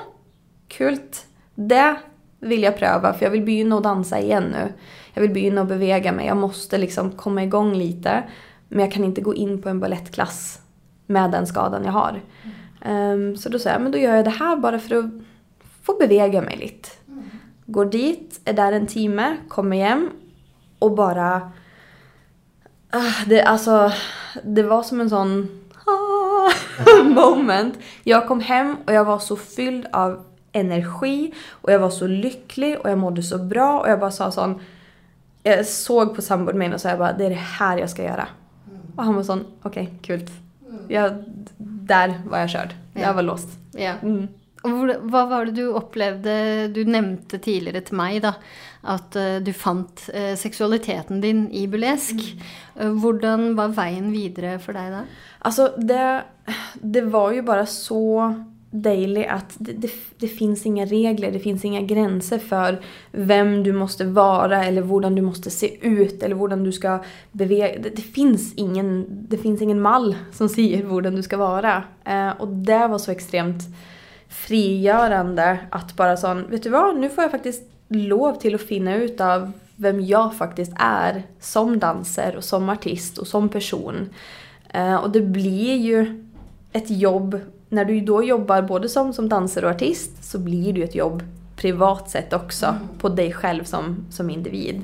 kult. 0.68 1.26
Det 1.56 1.96
vill 2.40 2.64
jag 2.64 2.78
pröva 2.78 3.14
för 3.14 3.26
jag 3.26 3.32
vill 3.32 3.46
börja 3.46 3.78
att 3.78 3.84
dansa 3.84 4.20
igen 4.20 4.44
nu. 4.44 4.74
Jag 5.14 5.22
vill 5.22 5.32
börja 5.32 5.62
att 5.62 5.68
bevega 5.68 6.12
mig. 6.12 6.28
Jag 6.28 6.38
måste 6.38 6.78
liksom 6.78 7.12
komma 7.12 7.44
igång 7.44 7.74
lite. 7.74 8.24
Men 8.68 8.80
jag 8.80 8.92
kan 8.92 9.04
inte 9.04 9.22
gå 9.22 9.36
in 9.36 9.62
på 9.62 9.70
en 9.70 9.80
ballettklass 9.80 10.62
med 11.06 11.32
den 11.32 11.48
skadan 11.48 11.86
jag 11.86 11.92
har. 11.92 12.22
Um, 12.86 13.38
så 13.38 13.50
då 13.50 13.60
säger 13.60 13.76
jag, 13.76 13.84
men 13.84 13.92
då 13.92 13.98
gör 13.98 14.16
jag 14.16 14.26
det 14.26 14.32
här 14.32 14.56
bara 14.56 14.80
för 14.80 14.96
att 14.96 15.06
få 15.84 15.98
bevega 16.00 16.42
mig 16.42 16.58
lite. 16.58 16.90
Går 17.66 17.86
dit, 17.86 18.42
är 18.46 18.54
där 18.54 18.72
en 18.72 18.88
timme, 18.88 19.38
kommer 19.48 19.78
hem 19.78 20.10
och 20.80 20.96
bara... 20.96 21.52
Uh, 22.96 23.28
det, 23.28 23.42
alltså, 23.42 23.92
det 24.44 24.64
var 24.64 24.84
som 24.84 25.02
en 25.02 25.10
sån 25.10 25.61
moment. 27.04 27.80
Jag 28.04 28.28
kom 28.28 28.40
hem 28.40 28.76
och 28.88 28.94
jag 28.94 29.06
var 29.06 29.20
så 29.20 29.36
fylld 29.36 29.88
av 29.94 30.24
energi 30.52 31.34
och 31.50 31.72
jag 31.72 31.80
var 31.80 31.90
så 31.90 32.08
lycklig 32.08 32.80
och 32.80 32.90
jag 32.90 32.98
mådde 32.98 33.24
så 33.24 33.38
bra 33.38 33.80
och 33.80 33.90
jag 33.90 34.00
bara 34.00 34.12
sa 34.12 34.32
sån... 34.32 34.60
Jag 35.44 35.66
såg 35.66 36.16
på 36.16 36.22
sambon 36.22 36.58
min 36.58 36.74
och 36.74 36.82
sa 36.82 36.90
jag 36.90 37.00
bara, 37.00 37.14
det 37.14 37.26
är 37.26 37.30
det 37.30 37.36
här 37.36 37.78
jag 37.78 37.90
ska 37.90 38.04
göra. 38.04 38.28
Mm. 38.70 38.82
Och 38.96 39.04
han 39.04 39.16
var 39.16 39.24
sån, 39.24 39.46
okej, 39.62 39.84
okay, 39.84 39.98
kul. 40.02 40.30
Mm. 40.70 40.86
Jag, 40.88 41.24
där 41.58 42.22
var 42.30 42.38
jag 42.38 42.50
körd. 42.50 42.76
Ja. 42.94 43.02
Jag 43.02 43.14
var 43.14 43.22
låst. 43.22 43.50
Ja. 43.72 43.94
Mm. 44.02 44.28
Och 44.62 44.72
vad 45.02 45.30
var 45.30 45.46
det 45.46 45.52
du 45.52 45.64
upplevde, 45.64 46.68
du 46.68 46.86
nämnde 46.86 47.40
tidigare 47.40 47.82
till 47.82 47.96
mig 47.96 48.20
då, 48.20 48.34
att 48.82 49.16
uh, 49.16 49.36
du 49.36 49.54
fann 49.54 49.88
uh, 50.16 50.36
sexualiteten 50.36 51.22
din 51.22 51.52
i 51.52 51.68
burlesk. 51.68 52.36
Mm. 52.76 52.88
Uh, 52.88 53.04
Hur 53.04 53.54
var 53.54 53.68
vägen 53.68 54.12
vidare 54.12 54.60
för 54.60 54.74
dig 54.74 54.92
då? 54.92 55.00
Alltså 55.40 55.74
det, 55.78 56.24
det 56.74 57.02
var 57.02 57.32
ju 57.32 57.42
bara 57.42 57.66
så 57.66 58.34
daily 58.72 59.24
att 59.24 59.56
det, 59.58 59.72
det, 59.74 59.92
det, 60.18 60.28
finns 60.28 60.66
inga 60.66 60.86
regler, 60.86 61.32
det 61.32 61.40
finns 61.40 61.66
inga 61.66 61.82
gränser 61.82 62.40
för 62.40 62.82
vem 63.12 63.64
du 63.64 63.74
måste 63.74 64.06
vara 64.06 64.66
eller 64.66 64.82
hur 64.82 65.16
du 65.16 65.22
måste 65.22 65.50
se 65.50 65.88
ut 65.88 66.24
eller 66.24 66.36
hur 66.36 66.48
du 66.48 66.72
ska 66.72 67.04
bevega 67.32 67.80
det, 67.80 67.90
det, 67.90 68.02
finns 68.02 68.54
ingen, 68.54 69.06
det 69.30 69.38
finns 69.38 69.62
ingen 69.62 69.82
mall 69.82 70.16
som 70.32 70.50
säger 70.50 70.78
hur 70.78 71.02
du 71.02 71.24
ska 71.24 71.38
vara. 71.38 71.84
Eh, 72.06 72.30
och 72.30 72.48
det 72.48 72.88
var 72.88 72.98
så 72.98 73.12
extremt 73.12 73.64
frigörande 74.32 75.60
att 75.70 75.96
bara 75.96 76.18
sån, 76.18 76.50
vet 76.50 76.64
du 76.64 76.70
vad, 76.70 76.96
nu 76.96 77.10
får 77.10 77.24
jag 77.24 77.32
faktiskt 77.32 77.64
lov 77.88 78.34
till 78.34 78.56
att 78.56 78.62
finna 78.62 78.96
ut 78.96 79.22
av 79.22 79.52
vem 79.76 80.02
jag 80.02 80.36
faktiskt 80.36 80.74
är 80.80 81.24
som 81.40 81.80
danser 81.80 82.36
och 82.36 82.44
som 82.44 82.70
artist 82.70 83.18
och 83.18 83.28
som 83.28 83.50
person. 83.50 84.10
Eh, 84.70 84.96
och 84.96 85.10
det 85.10 85.22
blir 85.22 85.76
ju 85.76 86.24
ett 86.72 86.90
jobb 86.90 87.40
när 87.70 87.86
du 87.86 88.02
då 88.02 88.24
jobbar 88.24 88.62
både 88.62 88.90
som, 88.90 89.14
som 89.14 89.30
dansare 89.30 89.66
och 89.66 89.72
artist 89.72 90.24
så 90.24 90.40
blir 90.40 90.74
det 90.74 90.80
ju 90.80 90.86
ett 90.86 90.96
jobb 90.96 91.24
privat 91.56 92.10
sett 92.10 92.34
också 92.34 92.66
mm. 92.66 92.80
på 93.00 93.10
dig 93.10 93.34
själv 93.34 93.64
som, 93.64 94.06
som 94.10 94.30
individ. 94.30 94.82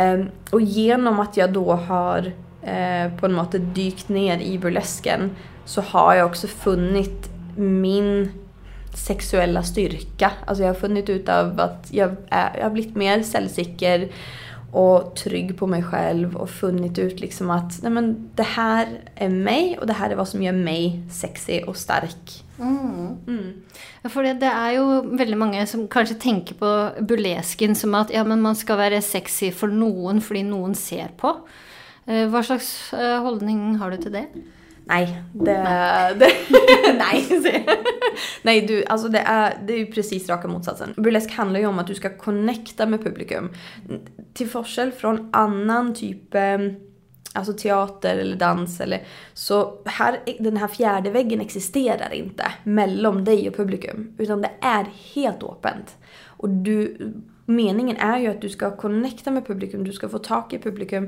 Um, 0.00 0.28
och 0.50 0.60
genom 0.60 1.20
att 1.20 1.36
jag 1.36 1.52
då 1.52 1.72
har 1.72 2.32
uh, 2.62 3.18
på 3.20 3.28
något 3.28 3.52
sätt 3.52 3.74
dykt 3.74 4.08
ner 4.08 4.38
i 4.38 4.58
burlesken 4.58 5.30
så 5.64 5.80
har 5.80 6.14
jag 6.14 6.26
också 6.26 6.46
funnit 6.46 7.30
min 7.56 8.30
sexuella 8.94 9.62
styrka. 9.62 10.30
Alltså 10.46 10.62
jag 10.64 10.70
har 10.70 10.80
funnit 10.80 11.08
ut 11.08 11.28
av 11.28 11.60
att 11.60 11.88
jag, 11.90 12.16
är, 12.28 12.56
jag 12.56 12.62
har 12.62 12.70
blivit 12.70 12.96
mer 12.96 13.22
säljsikker 13.22 14.08
och 14.72 15.16
trygg 15.16 15.58
på 15.58 15.66
mig 15.66 15.82
själv 15.82 16.36
och 16.36 16.50
funnit 16.50 16.98
ut 16.98 17.20
liksom 17.20 17.50
att 17.50 17.82
nej 17.82 17.92
men, 17.92 18.30
det 18.34 18.42
här 18.42 18.88
är 19.14 19.28
mig 19.28 19.78
och 19.78 19.86
det 19.86 19.92
här 19.92 20.10
är 20.10 20.16
vad 20.16 20.28
som 20.28 20.42
gör 20.42 20.52
mig 20.52 21.02
sexig 21.10 21.68
och 21.68 21.76
stark. 21.76 22.44
Mm. 22.58 23.16
Mm. 23.26 23.62
För 24.02 24.22
det, 24.22 24.32
det, 24.32 24.46
är 24.46 24.70
ju 24.72 25.16
väldigt 25.16 25.38
många 25.38 25.66
som 25.66 25.88
kanske 25.88 26.14
tänker 26.14 26.54
på 26.54 26.90
burlesken 27.00 27.74
som 27.74 27.94
att 27.94 28.10
ja, 28.10 28.24
men 28.24 28.40
man 28.40 28.56
ska 28.56 28.76
vara 28.76 29.00
sexig 29.00 29.54
för 29.54 29.66
någon 29.66 30.20
för 30.20 30.44
någon 30.44 30.74
ser 30.74 31.08
på. 31.16 31.36
Eh, 32.06 32.28
vad 32.28 32.44
slags 32.44 32.92
eh, 32.92 33.22
hållning 33.22 33.76
har 33.76 33.90
du 33.90 33.96
till 33.96 34.12
det? 34.12 34.26
Nej, 34.84 35.22
det... 35.32 35.62
Nej, 35.62 36.14
det, 36.18 36.32
nej, 36.98 37.66
nej 38.42 38.60
du, 38.60 38.84
alltså 38.84 39.08
det 39.08 39.18
är, 39.18 39.58
det 39.66 39.72
är 39.72 39.78
ju 39.78 39.86
precis 39.86 40.28
raka 40.28 40.48
motsatsen. 40.48 40.94
Burlesk 40.96 41.30
handlar 41.30 41.60
ju 41.60 41.66
om 41.66 41.78
att 41.78 41.86
du 41.86 41.94
ska 41.94 42.16
connecta 42.16 42.86
med 42.86 43.04
publikum. 43.04 43.52
Till 44.34 44.48
forskel 44.48 44.92
från 44.92 45.28
annan 45.32 45.94
typ 45.94 46.34
eh, 46.34 46.58
alltså 47.32 47.52
teater 47.52 48.16
eller 48.18 48.36
dans 48.36 48.80
eller 48.80 49.02
så 49.34 49.78
här, 49.84 50.18
den 50.38 50.56
här 50.56 50.68
fjärde 50.68 51.10
väggen 51.10 51.40
existerar 51.40 52.14
inte 52.14 52.44
mellan 52.64 53.24
dig 53.24 53.48
och 53.48 53.56
publikum 53.56 54.14
utan 54.18 54.42
det 54.42 54.50
är 54.60 54.86
helt 55.14 55.42
öppet. 55.42 55.96
Och 56.24 56.48
du, 56.48 56.96
meningen 57.46 57.96
är 57.96 58.18
ju 58.18 58.26
att 58.26 58.40
du 58.40 58.48
ska 58.48 58.76
connecta 58.76 59.30
med 59.30 59.46
publikum, 59.46 59.84
du 59.84 59.92
ska 59.92 60.08
få 60.08 60.18
tag 60.18 60.52
i 60.52 60.58
publikum 60.58 61.04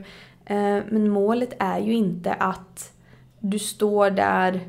eh, 0.47 0.79
men 0.89 1.11
målet 1.11 1.57
är 1.59 1.79
ju 1.79 1.93
inte 1.93 2.33
att 2.33 2.94
du 3.45 3.59
står 3.59 4.11
där 4.11 4.61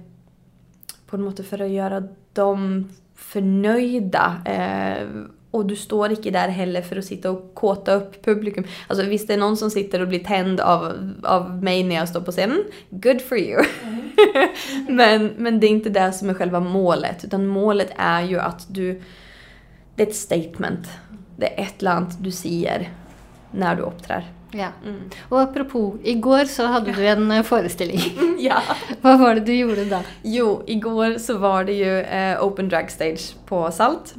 på 1.08 1.18
något 1.18 1.38
sätt 1.38 1.48
för 1.48 1.62
att 1.62 1.70
göra 1.70 2.04
dem 2.34 2.90
förnöjda. 3.16 4.42
Eh, 4.46 5.08
och 5.52 5.66
du 5.66 5.76
står 5.76 6.10
inte 6.10 6.32
där 6.32 6.48
heller 6.48 6.82
för 6.82 6.96
att 6.96 7.06
sitta 7.06 7.32
och 7.32 7.54
kåta 7.54 7.94
upp 7.94 8.26
publikum. 8.26 8.64
Alltså 8.88 9.06
visst 9.06 9.28
det 9.28 9.34
är 9.34 9.38
någon 9.38 9.58
som 9.58 9.72
sitter 9.72 10.02
och 10.02 10.08
blir 10.08 10.24
tänd 10.24 10.60
av, 10.60 11.12
av 11.24 11.64
mig 11.64 11.84
när 11.84 11.96
jag 11.96 12.10
står 12.10 12.22
på 12.22 12.32
scenen, 12.32 12.64
good 12.90 13.22
for 13.22 13.38
you. 13.38 13.64
Mm. 13.84 14.10
men, 14.96 15.34
men 15.38 15.60
det 15.60 15.68
är 15.68 15.72
inte 15.72 15.90
det 15.90 16.12
som 16.12 16.30
är 16.30 16.34
själva 16.34 16.60
målet, 16.60 17.26
utan 17.26 17.48
målet 17.48 17.92
är 17.98 18.22
ju 18.22 18.40
att 18.40 18.66
du, 18.70 19.02
det 19.96 20.04
är 20.04 20.08
ett 20.08 20.16
statement. 20.16 20.88
Det 21.38 21.60
är 21.60 21.64
ett 21.64 21.82
land 21.82 22.08
du 22.20 22.32
säger 22.32 22.90
när 23.52 23.76
du 23.76 23.82
uppträder. 23.82 24.32
Ja. 24.58 24.68
Mm. 24.86 25.10
Och 25.30 25.42
apropå, 25.42 25.98
igår 26.04 26.46
så 26.46 26.66
hade 26.66 26.92
du 26.92 27.08
en 27.08 27.32
eh, 27.32 27.44
föreställning. 27.44 28.00
ja. 28.40 28.62
Vad 29.02 29.20
var 29.20 29.36
det 29.36 29.42
du 29.42 29.56
gjorde 29.56 29.86
då? 29.86 30.00
Jo, 30.22 30.64
igår 30.68 31.18
så 31.18 31.38
var 31.38 31.64
det 31.64 31.74
ju 31.74 32.00
eh, 32.00 32.44
Open 32.44 32.70
Drag 32.70 32.92
Stage 32.92 33.36
på 33.46 33.72
Salt. 33.72 34.16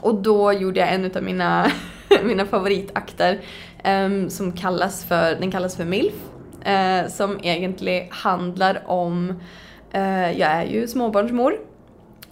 Och 0.00 0.14
då 0.14 0.52
gjorde 0.52 0.80
jag 0.80 0.92
en 0.92 1.10
av 1.16 1.22
mina, 1.22 1.70
mina 2.24 2.46
favoritakter 2.46 3.40
um, 3.84 4.30
som 4.30 4.52
kallas 4.52 5.04
för, 5.04 5.34
den 5.34 5.50
kallas 5.50 5.76
för 5.76 5.84
MILF. 5.84 6.14
Uh, 6.58 7.08
som 7.08 7.38
egentligen 7.42 8.06
handlar 8.10 8.82
om, 8.86 9.30
uh, 9.94 10.38
jag 10.38 10.50
är 10.50 10.64
ju 10.64 10.88
småbarnsmor. 10.88 11.58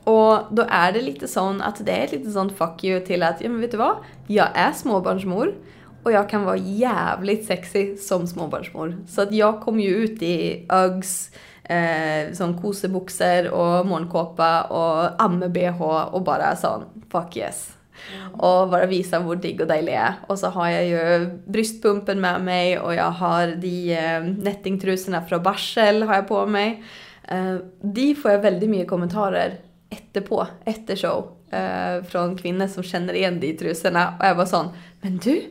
Och 0.05 0.39
då 0.51 0.65
är 0.69 0.93
det 0.93 1.03
lite 1.03 1.29
sån 1.29 1.63
att 1.63 1.87
det 1.87 1.93
är 1.93 2.09
lite 2.17 2.31
sån 2.31 2.51
fuck 2.51 2.85
you 2.85 3.07
till 3.07 3.23
att, 3.23 3.41
ja 3.41 3.49
men 3.49 3.61
vet 3.61 3.71
du 3.71 3.77
vad? 3.77 3.97
Jag 4.27 4.49
är 4.55 4.73
småbarnsmor 4.73 5.55
och 6.07 6.13
jag 6.13 6.29
kan 6.29 6.45
vara 6.45 6.57
jävligt 6.57 7.45
sexig 7.45 7.99
som 7.99 8.27
småbarnsmor. 8.27 8.97
Så 9.09 9.23
att 9.23 9.33
jag 9.33 9.61
kom 9.61 9.81
ju 9.81 9.97
ut 9.97 10.23
i 10.23 10.67
Uggs, 10.73 11.31
eh, 11.65 12.33
som 12.33 12.63
koseboxer 12.63 13.51
och 13.51 13.87
morgonkåpa 13.87 14.63
och 14.63 15.23
amme-bh 15.23 15.83
och 15.83 16.23
bara 16.23 16.57
sån 16.57 16.83
fuck 17.13 17.37
yes. 17.37 17.77
Mm. 18.17 18.35
Och 18.35 18.69
bara 18.69 18.87
visa 18.87 19.19
hur 19.19 19.37
digg 19.37 19.61
och 19.61 19.67
dejlig 19.67 19.93
jag 19.93 20.01
är. 20.01 20.15
Och 20.27 20.39
så 20.39 20.47
har 20.47 20.69
jag 20.69 20.87
ju 20.87 21.27
bröstpumpen 21.47 22.21
med 22.21 22.41
mig 22.41 22.79
och 22.79 22.95
jag 22.95 23.11
har 23.11 23.47
de 23.47 23.95
eh, 23.97 24.23
nettingtrusorna 24.23 25.23
från 25.23 25.43
Barsel 25.43 26.03
har 26.03 26.15
jag 26.15 26.29
på 26.29 26.47
mig. 26.47 26.85
Eh, 27.29 27.57
de 27.81 28.15
får 28.15 28.31
jag 28.31 28.39
väldigt 28.39 28.71
mycket 28.71 28.89
kommentarer 28.89 29.55
efterpå, 29.91 30.47
efter 30.65 30.97
show. 30.97 31.37
Eh, 31.51 32.05
från 32.05 32.39
kvinnor 32.39 32.67
som 32.67 32.83
känner 32.83 33.15
igen 33.15 33.41
de 33.41 33.57
trusorna 33.57 34.15
och 34.21 34.27
jag 34.27 34.35
var 34.35 34.47
sån, 34.47 34.69
men 35.01 35.17
du, 35.17 35.43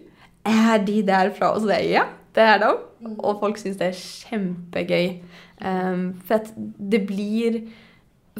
är 0.45 0.79
de 0.79 1.01
därifrån? 1.01 1.49
Och 1.49 1.61
så 1.61 1.67
säger 1.67 1.93
ja, 1.93 2.03
det 2.33 2.41
är 2.41 2.59
de. 2.59 2.77
Mm. 3.05 3.19
Och 3.19 3.39
folk 3.39 3.57
syns 3.57 3.77
det 3.77 3.85
är 3.85 3.91
kämpegöj. 3.91 5.23
Um, 5.65 6.21
för 6.27 6.35
att 6.35 6.53
det 6.77 6.99
blir... 6.99 7.71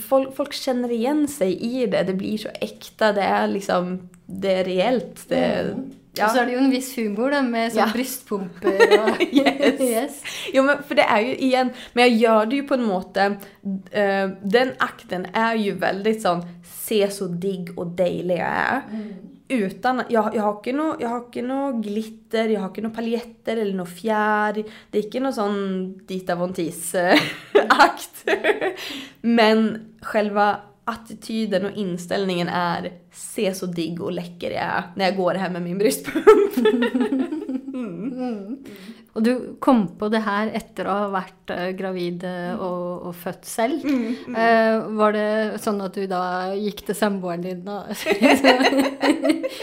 Folk, 0.09 0.35
folk 0.35 0.53
känner 0.53 0.91
igen 0.91 1.27
sig 1.27 1.57
i 1.61 1.85
det, 1.85 2.03
det 2.03 2.13
blir 2.13 2.37
så 2.37 2.49
äkta, 2.61 3.13
det 3.13 3.21
är 3.21 3.47
liksom... 3.47 4.09
Det 4.25 4.53
är 4.53 4.63
reellt. 4.63 5.25
Det, 5.27 5.35
mm. 5.35 5.91
Ja. 6.13 6.25
Och 6.25 6.31
så 6.31 6.37
är 6.37 6.45
det 6.45 6.51
ju 6.51 6.57
en 6.57 6.69
viss 6.69 6.97
humor 6.97 7.31
där 7.31 7.41
med 7.41 7.73
så 7.73 7.79
ja. 7.79 7.89
bröstpumpor 7.93 8.73
och... 9.03 9.21
yes. 9.21 9.81
yes. 9.81 10.23
Jo 10.53 10.63
men 10.63 10.83
för 10.83 10.95
det 10.95 11.01
är 11.01 11.19
ju 11.19 11.35
igen, 11.35 11.69
men 11.93 12.03
jag 12.03 12.13
gör 12.13 12.45
det 12.45 12.55
ju 12.55 12.63
på 12.63 12.73
en 12.73 12.83
måte, 12.83 13.25
uh, 13.27 14.35
den 14.41 14.71
akten 14.77 15.27
är 15.33 15.55
ju 15.55 15.71
väldigt 15.71 16.21
sån, 16.21 16.41
se 16.63 17.11
så 17.11 17.27
digg 17.27 17.79
och 17.79 17.87
dejlig 17.87 18.35
jag 18.35 18.47
är. 18.47 18.81
Mm 18.91 19.34
utan, 19.47 20.01
jag, 20.09 20.35
jag 20.35 20.41
har 20.41 20.53
inte 20.53 20.71
något, 20.71 20.97
jag 21.01 21.09
har 21.09 21.17
inte 21.25 21.41
något 21.41 21.85
glitter, 21.85 22.49
jag 22.49 22.61
har 22.61 22.67
inte 22.67 22.81
några 22.81 22.95
paljetter 22.95 23.57
eller 23.57 23.73
något 23.73 23.99
fjär. 23.99 24.63
Det 24.89 24.99
är 24.99 25.05
inte 25.05 25.19
någon 25.19 25.33
sån 25.33 25.97
Dita 26.05 26.35
Von 26.35 26.53
akt 27.69 28.25
Men 29.21 29.85
själva 30.01 30.57
attityden 30.83 31.65
och 31.65 31.77
inställningen 31.77 32.47
är 32.47 32.91
se 33.11 33.53
så 33.53 33.65
digg 33.65 34.01
och 34.01 34.11
läcker 34.11 34.51
jag 34.51 34.63
är 34.63 34.83
när 34.95 35.05
jag 35.05 35.15
går 35.15 35.33
här 35.33 35.49
med 35.49 35.61
min 35.61 35.77
bröstpump. 35.77 36.57
mm. 37.73 38.57
Och 39.15 39.23
du 39.23 39.55
kom 39.59 39.97
på 39.97 40.09
det 40.09 40.19
här 40.19 40.47
efter 40.53 40.85
att 40.85 40.99
ha 40.99 41.07
varit 41.07 41.49
uh, 41.51 41.69
gravid 41.69 42.23
uh, 42.23 42.53
och, 42.53 43.01
och 43.01 43.15
fött 43.15 43.45
själv. 43.45 43.85
Mm, 43.85 44.15
mm. 44.27 44.81
Uh, 44.81 44.97
var 44.97 45.11
det 45.11 45.59
så 45.61 45.81
att 45.81 45.93
du 45.93 46.07
då 46.07 46.53
gick 46.55 46.85
till 46.85 46.95
samboeren 46.95 47.41
din 47.41 47.67
och 47.67 47.83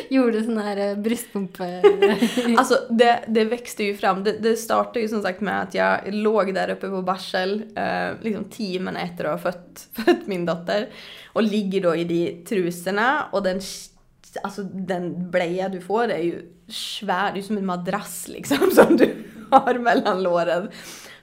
gjorde 0.11 0.44
sån 0.44 0.59
här 0.59 0.97
bröstpumpe? 0.97 1.82
alltså 2.59 2.75
det, 2.90 3.25
det 3.28 3.44
växte 3.44 3.85
ju 3.85 3.97
fram. 3.97 4.25
Det, 4.25 4.32
det, 4.32 4.56
startade 4.56 5.00
ju 5.00 5.09
som 5.09 5.23
sagt 5.23 5.40
med 5.40 5.62
att 5.62 5.75
jag 5.75 6.00
låg 6.06 6.54
där 6.54 6.71
uppe 6.71 6.88
på 6.88 7.02
Barsel 7.02 7.64
liksom 8.21 8.44
timmen 8.44 8.97
efter 8.97 9.25
att 9.25 9.30
ha 9.30 9.52
fött, 9.52 9.88
fött 10.04 10.26
min 10.26 10.47
dotter. 10.47 10.88
Och 11.32 11.42
ligger 11.42 11.80
då 11.80 11.97
i 11.97 12.04
de 12.04 12.44
trusorna 12.49 13.25
och 13.32 13.42
den 13.42 13.61
Alltså 14.42 14.62
den 14.62 15.30
blöja 15.30 15.68
du 15.68 15.80
får 15.80 16.09
är 16.09 16.23
ju 16.23 16.42
svär, 16.68 17.32
det 17.32 17.40
är 17.40 17.42
som 17.42 17.56
en 17.59 17.66
madrass 17.66 18.28
liksom 18.28 18.71
som 18.71 18.97
du 18.97 19.14
har 19.52 19.75
mellan 19.78 20.23
låren. 20.23 20.71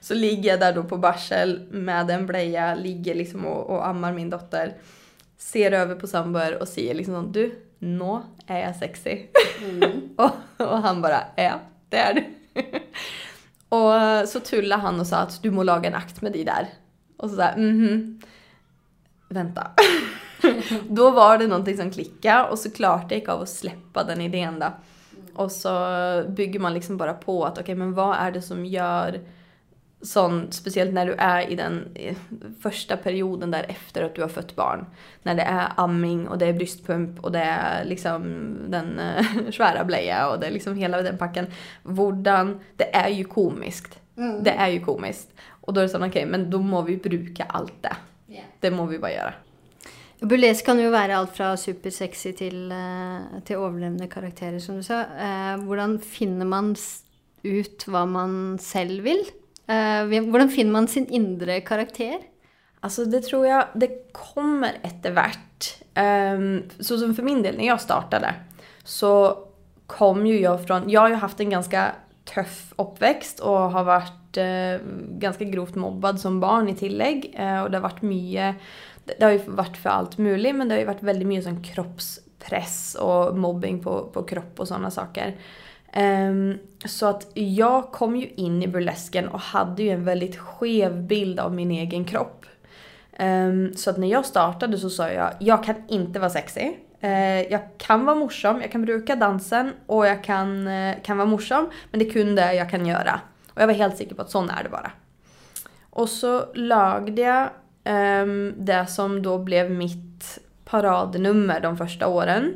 Så 0.00 0.14
ligger 0.14 0.50
jag 0.50 0.60
där 0.60 0.72
då 0.72 0.84
på 0.84 0.96
Barsel 0.96 1.66
med 1.70 2.10
en 2.10 2.26
blöja, 2.26 2.74
ligger 2.74 3.14
liksom 3.14 3.46
och, 3.46 3.70
och 3.70 3.86
ammar 3.86 4.12
min 4.12 4.30
dotter. 4.30 4.74
Ser 5.38 5.72
över 5.72 5.94
på 5.94 6.06
samboer 6.06 6.62
och 6.62 6.68
säger 6.68 6.94
liksom 6.94 7.32
du, 7.32 7.54
nå 7.78 8.22
är 8.46 8.58
jag 8.58 8.76
sexy. 8.76 9.18
Mm. 9.64 10.08
och, 10.16 10.30
och, 10.56 10.78
han 10.78 11.02
bara, 11.02 11.20
ja 11.36 11.60
det 11.88 11.96
är 11.96 12.14
du. 12.14 12.24
och 13.68 14.28
så 14.28 14.40
tullade 14.40 14.82
han 14.82 15.00
och 15.00 15.06
sa 15.06 15.16
att 15.16 15.42
du 15.42 15.50
må 15.50 15.62
laga 15.62 15.88
en 15.88 15.94
akt 15.94 16.22
med 16.22 16.32
dig 16.32 16.44
där. 16.44 16.68
Och 17.16 17.30
så 17.30 17.36
såhär, 17.36 17.56
mhm. 17.56 18.20
Vänta. 19.28 19.70
då 20.88 21.10
var 21.10 21.38
det 21.38 21.46
någonting 21.46 21.76
som 21.76 21.90
klickade 21.90 22.50
och 22.50 22.58
så 22.58 22.70
klart 22.70 23.08
det 23.08 23.14
gick 23.14 23.28
av 23.28 23.42
att 23.42 23.48
släppa 23.48 24.04
den 24.04 24.20
idén 24.20 24.58
då. 24.58 24.66
Och 25.34 25.52
så 25.52 26.24
bygger 26.28 26.60
man 26.60 26.74
liksom 26.74 26.96
bara 26.96 27.14
på 27.14 27.44
att 27.44 27.52
okej 27.52 27.62
okay, 27.62 27.74
men 27.74 27.94
vad 27.94 28.16
är 28.16 28.30
det 28.30 28.42
som 28.42 28.66
gör 28.66 29.20
sån, 30.02 30.52
speciellt 30.52 30.92
när 30.92 31.06
du 31.06 31.14
är 31.14 31.50
i 31.50 31.54
den 31.54 31.88
första 32.60 32.96
perioden 32.96 33.50
där 33.50 33.66
efter 33.68 34.02
att 34.02 34.14
du 34.14 34.22
har 34.22 34.28
fött 34.28 34.56
barn. 34.56 34.86
När 35.22 35.34
det 35.34 35.42
är 35.42 35.72
amming 35.76 36.28
och 36.28 36.38
det 36.38 36.46
är 36.46 36.52
bröstpump 36.52 37.24
och 37.24 37.32
det 37.32 37.38
är 37.38 37.84
liksom 37.84 38.22
den 38.68 38.98
äh, 38.98 39.24
svära 39.52 39.84
blöja 39.84 40.28
och 40.28 40.40
det 40.40 40.46
är 40.46 40.50
liksom 40.50 40.76
hela 40.76 41.02
den 41.02 41.18
packen. 41.18 41.46
Vordan, 41.82 42.60
det 42.76 42.96
är 42.96 43.08
ju 43.08 43.24
komiskt. 43.24 44.00
Mm. 44.16 44.44
Det 44.44 44.50
är 44.50 44.68
ju 44.68 44.80
komiskt. 44.80 45.28
Och 45.48 45.72
då 45.72 45.80
är 45.80 45.82
det 45.82 45.88
så 45.88 45.96
okej 45.96 46.08
okay, 46.08 46.26
men 46.26 46.50
då 46.50 46.58
må 46.58 46.82
vi 46.82 46.96
bruka 46.96 47.44
allt 47.48 47.82
det. 47.82 47.96
Yeah. 48.32 48.44
Det 48.60 48.70
må 48.70 48.86
vi 48.86 48.98
bara 48.98 49.12
göra. 49.12 49.34
Burlesk 50.20 50.66
kan 50.66 50.78
ju 50.78 50.90
vara 50.90 51.16
allt 51.16 51.36
från 51.36 51.58
supersexy 51.58 52.32
till, 52.32 52.72
eh, 52.72 53.40
til 53.44 53.56
overlevende 53.56 54.06
karakterer, 54.06 54.58
karaktärer 54.58 54.58
som 54.58 54.76
du 54.76 54.82
sa. 54.82 55.00
Eh, 55.00 55.56
Hur 55.56 55.98
finner 55.98 56.46
man 56.46 56.76
ut 57.42 57.84
vad 57.88 58.08
man 58.08 58.58
själv 58.58 59.04
vill? 59.04 59.24
Eh, 59.66 60.04
Hur 60.04 60.48
finner 60.48 60.72
man 60.72 60.88
sin 60.88 61.06
inre 61.06 61.60
karaktär? 61.60 62.18
Alltså 62.80 63.04
det 63.04 63.20
tror 63.20 63.46
jag, 63.46 63.64
det 63.74 64.12
kommer 64.12 64.78
eftervärt. 64.82 65.76
Um, 65.96 66.04
ehm, 66.04 66.62
så 66.78 66.98
som 66.98 67.14
för 67.14 67.22
min 67.22 67.42
del, 67.42 67.56
när 67.56 67.66
jag 67.66 67.80
startade 67.80 68.34
så 68.84 69.38
kom 69.86 70.26
ju 70.26 70.40
jag 70.40 70.66
från, 70.66 70.90
jag 70.90 71.00
har 71.00 71.08
ju 71.08 71.14
haft 71.14 71.40
en 71.40 71.50
ganska 71.50 71.92
tuff 72.34 72.72
uppväxt 72.76 73.40
och 73.40 73.58
har 73.58 73.84
varit 73.84 74.38
uh, 74.38 74.86
ganska 75.18 75.44
grovt 75.44 75.74
mobbad 75.74 76.20
som 76.20 76.40
barn 76.40 76.68
i 76.68 76.74
tillägg. 76.74 77.36
Uh, 77.40 77.62
och 77.62 77.70
det 77.70 77.76
har 77.76 77.82
varit 77.82 78.02
mycket 78.02 78.56
det 79.18 79.24
har 79.24 79.32
ju 79.32 79.38
varit 79.46 79.76
för 79.76 79.90
allt 79.90 80.18
möjligt 80.18 80.56
men 80.56 80.68
det 80.68 80.74
har 80.74 80.80
ju 80.80 80.86
varit 80.86 81.02
väldigt 81.02 81.28
mycket 81.28 81.44
sån 81.44 81.62
kroppspress 81.62 82.94
och 82.94 83.38
mobbing 83.38 83.82
på, 83.82 84.10
på 84.12 84.22
kropp 84.22 84.60
och 84.60 84.68
sådana 84.68 84.90
saker. 84.90 85.36
Um, 85.96 86.58
så 86.84 87.06
att 87.06 87.30
jag 87.34 87.92
kom 87.92 88.16
ju 88.16 88.26
in 88.26 88.62
i 88.62 88.68
burlesken 88.68 89.28
och 89.28 89.40
hade 89.40 89.82
ju 89.82 89.90
en 89.90 90.04
väldigt 90.04 90.36
skev 90.36 91.02
bild 91.02 91.40
av 91.40 91.54
min 91.54 91.70
egen 91.70 92.04
kropp. 92.04 92.46
Um, 93.18 93.74
så 93.76 93.90
att 93.90 93.96
när 93.98 94.08
jag 94.08 94.26
startade 94.26 94.78
så 94.78 94.90
sa 94.90 95.10
jag, 95.10 95.30
jag 95.40 95.64
kan 95.64 95.74
inte 95.88 96.18
vara 96.18 96.30
sexig. 96.30 96.78
Uh, 97.04 97.10
eh, 97.10 97.52
jag 97.52 97.60
kan 97.78 98.04
vara 98.04 98.16
morsom, 98.16 98.60
jag 98.60 98.72
kan 98.72 98.84
bruka 98.84 99.16
dansen 99.16 99.72
och 99.86 100.06
jag 100.06 100.24
kan, 100.24 100.68
uh, 100.68 100.94
kan 101.02 101.16
vara 101.16 101.28
morsom. 101.28 101.70
Men 101.90 101.98
det 101.98 102.10
kunde 102.10 102.54
jag 102.54 102.70
kan 102.70 102.86
göra. 102.86 103.20
Och 103.54 103.62
jag 103.62 103.66
var 103.66 103.74
helt 103.74 103.96
säker 103.96 104.14
på 104.14 104.22
att 104.22 104.30
sån 104.30 104.50
är 104.50 104.62
det 104.62 104.68
bara. 104.68 104.90
Och 105.90 106.08
så 106.08 106.44
lagde 106.54 107.22
jag 107.22 107.48
Ehm, 107.84 108.54
det 108.56 108.86
som 108.86 109.22
då 109.22 109.38
blev 109.38 109.70
mitt 109.70 110.38
paradnummer 110.64 111.60
de 111.60 111.76
första 111.76 112.06
åren. 112.06 112.54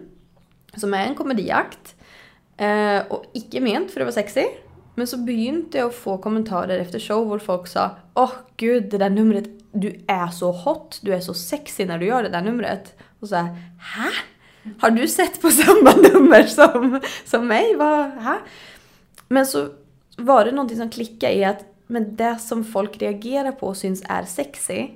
Som 0.76 0.94
är 0.94 1.06
en 1.06 1.14
komediakt. 1.14 1.94
Uh, 2.60 3.12
och 3.12 3.24
icke 3.32 3.60
ment 3.60 3.90
för 3.90 4.00
att 4.00 4.04
vara 4.04 4.12
sexy. 4.12 4.44
Men 4.94 5.06
så 5.06 5.18
begynte 5.18 5.78
jag 5.78 5.88
att 5.88 5.94
få 5.94 6.18
kommentarer 6.18 6.78
efter 6.78 6.98
show 6.98 7.30
där 7.30 7.38
folk 7.38 7.66
sa 7.66 7.90
Åh 8.14 8.24
oh, 8.24 8.32
gud, 8.56 8.90
det 8.90 8.98
där 8.98 9.10
numret, 9.10 9.44
du 9.72 10.00
är 10.06 10.26
så 10.26 10.52
hot, 10.52 10.98
du 11.02 11.14
är 11.14 11.20
så 11.20 11.34
sexy 11.34 11.84
när 11.84 11.98
du 11.98 12.06
gör 12.06 12.22
det 12.22 12.28
där 12.28 12.42
numret. 12.42 12.94
Och 13.20 13.28
så 13.28 13.36
här, 13.36 13.56
Hä? 13.80 14.10
Har 14.78 14.90
du 14.90 15.08
sett 15.08 15.42
på 15.42 15.50
samma 15.50 15.90
nummer 15.90 16.42
som, 16.42 17.00
som 17.24 17.46
mig? 17.46 17.76
Vad, 17.76 18.10
hä? 18.10 18.38
Men 19.28 19.46
så 19.46 19.68
var 20.16 20.44
det 20.44 20.50
någonting 20.50 20.76
som 20.76 20.90
klickade 20.90 21.34
i 21.34 21.44
att 21.44 21.64
men 21.86 22.16
det 22.16 22.38
som 22.38 22.64
folk 22.64 23.02
reagerar 23.02 23.52
på 23.52 23.66
och 23.66 23.76
syns 23.76 24.02
är 24.08 24.24
sexy 24.24 24.88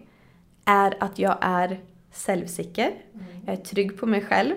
är 0.68 0.94
att 1.00 1.18
jag 1.18 1.38
är 1.40 1.80
självsäker, 2.12 2.92
mm. 3.14 3.26
jag 3.46 3.52
är 3.52 3.62
trygg 3.62 3.98
på 4.00 4.06
mig 4.06 4.20
själv. 4.20 4.54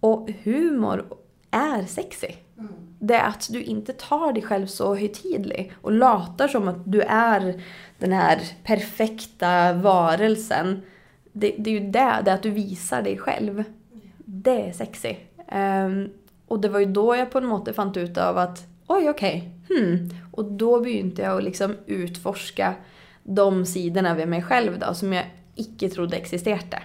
Och 0.00 0.30
humor 0.42 1.04
är 1.50 1.82
sexy. 1.82 2.28
Mm. 2.58 2.72
Det 2.98 3.14
är 3.14 3.28
att 3.28 3.48
du 3.50 3.62
inte 3.62 3.92
tar 3.92 4.32
dig 4.32 4.42
själv 4.42 4.66
så 4.66 4.94
högtidlig 4.94 5.72
och 5.80 5.92
latar 5.92 6.48
som 6.48 6.68
att 6.68 6.92
du 6.92 7.00
är 7.00 7.62
den 7.98 8.12
här 8.12 8.40
perfekta 8.62 9.72
varelsen. 9.72 10.82
Det, 11.32 11.54
det 11.58 11.70
är 11.70 11.80
ju 11.80 11.90
det, 11.90 12.20
det 12.24 12.30
är 12.30 12.34
att 12.34 12.42
du 12.42 12.50
visar 12.50 13.02
dig 13.02 13.18
själv. 13.18 13.64
Det 14.18 14.68
är 14.68 14.72
sexy. 14.72 15.16
Um, 15.52 16.12
och 16.46 16.60
det 16.60 16.68
var 16.68 16.80
ju 16.80 16.86
då 16.86 17.16
jag 17.16 17.30
på 17.30 17.40
något 17.40 17.66
sätt 17.66 17.76
fann 17.76 17.98
ut 17.98 18.18
av 18.18 18.38
att 18.38 18.66
oj 18.86 19.08
okej, 19.08 19.52
okay, 19.64 19.78
hmm. 19.78 20.10
Och 20.32 20.44
då 20.44 20.80
begynte 20.80 21.22
jag 21.22 21.36
att 21.36 21.44
liksom 21.44 21.76
utforska 21.86 22.74
de 23.24 23.66
sidorna 23.66 24.14
vid 24.14 24.28
mig 24.28 24.42
själv 24.42 24.78
då, 24.78 24.94
som 24.94 25.12
jag 25.12 25.24
icke 25.54 25.88
trodde 25.88 26.16
existerade. 26.16 26.82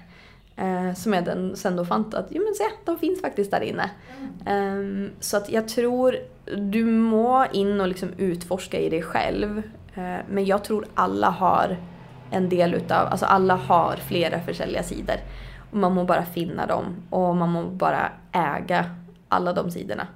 Eh, 0.56 0.94
som 0.94 1.14
jag 1.14 1.26
den, 1.26 1.56
sen 1.56 1.76
då 1.76 1.86
fann 1.86 2.12
att, 2.14 2.28
jo 2.30 2.44
men 2.44 2.54
se, 2.56 2.64
de 2.86 2.98
finns 2.98 3.22
faktiskt 3.22 3.52
där 3.52 3.62
inne. 3.62 3.90
Mm. 4.46 5.06
Eh, 5.06 5.12
så 5.20 5.38
att 5.38 5.50
jag 5.50 5.68
tror, 5.68 6.16
du 6.58 6.86
må 6.86 7.46
in 7.54 7.82
och 7.82 7.88
liksom 7.88 8.10
utforska 8.18 8.80
i 8.80 8.90
dig 8.90 9.02
själv. 9.02 9.58
Eh, 9.96 10.18
men 10.30 10.46
jag 10.46 10.64
tror 10.64 10.86
alla 10.94 11.30
har 11.30 11.78
en 12.32 12.50
del 12.50 12.74
utav, 12.74 13.08
alltså 13.08 13.26
alla 13.26 13.56
har 13.56 13.96
flera 13.96 14.40
försäljliga 14.40 14.84
sidor. 14.84 15.16
Och 15.72 15.78
man 15.78 15.94
må 15.94 16.04
bara 16.04 16.26
finna 16.26 16.66
dem 16.66 16.86
och 17.10 17.36
man 17.36 17.50
må 17.50 17.64
bara 17.64 18.12
äga 18.32 18.96
alla 19.28 19.54
de 19.54 19.72
sidorna. 19.72 20.08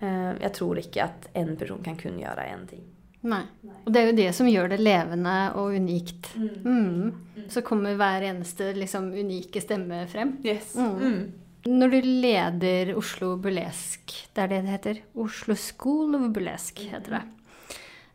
Eh, 0.00 0.32
jag 0.40 0.54
tror 0.54 0.78
inte 0.78 1.04
att 1.04 1.28
en 1.32 1.56
person 1.56 1.82
kan 1.84 1.96
kunna 1.96 2.20
göra 2.20 2.44
en 2.44 2.66
ting. 2.66 2.93
Nej. 3.24 3.42
Och 3.84 3.92
det 3.92 4.00
är 4.00 4.06
ju 4.06 4.12
det 4.12 4.32
som 4.32 4.48
gör 4.48 4.68
det 4.68 4.78
levande 4.78 5.50
och 5.54 5.66
unikt. 5.66 6.36
Mm. 6.36 6.48
Mm. 6.48 6.64
mm. 6.64 7.14
Så 7.48 7.62
kommer 7.62 7.94
hver 7.94 8.22
eneste 8.22 8.74
liksom, 8.74 9.12
unike 9.12 9.60
stemme 9.60 10.06
frem. 10.06 10.36
Yes. 10.44 10.76
Mm. 10.76 10.96
mm. 10.96 11.32
Når 11.64 11.88
du 11.88 12.02
leder 12.02 12.94
Oslo 12.96 13.36
Burlesk, 13.36 14.28
det 14.32 14.40
är 14.40 14.48
det 14.48 14.60
det 14.60 14.68
heter, 14.68 15.02
Oslo 15.12 15.56
School 15.56 16.14
of 16.14 16.32
Burlesk 16.34 16.80
heter 16.80 17.10
det. 17.10 17.22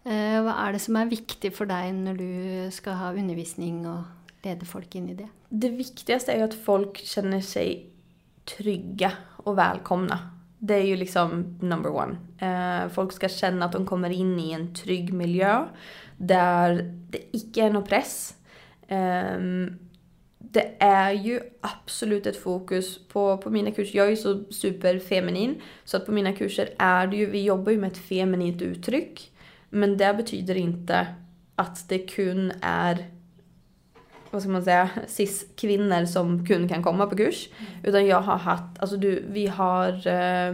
Eh, 0.09 0.43
vad 0.43 0.53
är 0.57 0.73
det 0.73 0.79
som 0.79 0.95
är 0.95 1.05
viktigt 1.05 1.57
för 1.57 1.65
dig 1.65 1.91
när 1.91 2.13
du 2.13 2.71
ska 2.71 2.91
ha 2.91 3.13
undervisning 3.13 3.87
och 3.87 4.03
leda 4.43 4.65
folk 4.65 4.95
in 4.95 5.09
i 5.09 5.13
det? 5.13 5.27
Det 5.49 5.69
viktigaste 5.69 6.31
är 6.31 6.37
ju 6.37 6.43
att 6.43 6.65
folk 6.65 6.97
känner 6.97 7.41
sig 7.41 7.89
trygga 8.57 9.11
och 9.27 9.57
välkomna. 9.57 10.38
Det 10.59 10.73
är 10.73 10.85
ju 10.85 10.95
liksom 10.95 11.57
number 11.61 11.89
one. 11.95 12.17
Eh, 12.39 12.89
folk 12.89 13.11
ska 13.11 13.29
känna 13.29 13.65
att 13.65 13.71
de 13.71 13.85
kommer 13.85 14.09
in 14.09 14.39
i 14.39 14.51
en 14.51 14.73
trygg 14.73 15.13
miljö 15.13 15.65
där 16.17 16.93
det 17.09 17.37
icke 17.37 17.63
är 17.63 17.69
någon 17.69 17.83
press. 17.83 18.35
Eh, 18.87 19.39
det 20.37 20.75
är 20.79 21.11
ju 21.11 21.39
absolut 21.61 22.25
ett 22.25 22.43
fokus 22.43 23.07
på, 23.07 23.37
på 23.37 23.49
mina 23.49 23.71
kurser. 23.71 23.97
Jag 23.97 24.05
är 24.05 24.09
ju 24.09 24.17
så 24.17 24.43
superfeminin 24.51 25.61
så 25.83 25.97
att 25.97 26.05
på 26.05 26.11
mina 26.11 26.33
kurser 26.33 26.69
är 26.77 27.07
det 27.07 27.17
ju, 27.17 27.25
vi 27.25 27.43
jobbar 27.43 27.71
ju 27.71 27.77
med 27.77 27.91
ett 27.91 27.97
feminint 27.97 28.61
uttryck. 28.61 29.31
Men 29.69 29.97
det 29.97 30.13
betyder 30.13 30.57
inte 30.57 31.07
att 31.55 31.89
det 31.89 31.99
kun 31.99 32.51
är 32.61 33.05
vad 34.31 34.41
ska 34.41 34.51
man 34.51 34.63
säga, 34.63 34.89
cis-kvinnor 35.07 36.05
som 36.05 36.45
kun 36.45 36.69
kan 36.69 36.83
komma 36.83 37.07
på 37.07 37.15
kurs. 37.15 37.49
Mm. 37.57 37.71
Utan 37.83 38.05
jag 38.05 38.21
har 38.21 38.37
haft, 38.37 38.79
alltså 38.79 38.97
du, 38.97 39.25
vi 39.29 39.47
har, 39.47 40.07
eh, 40.07 40.49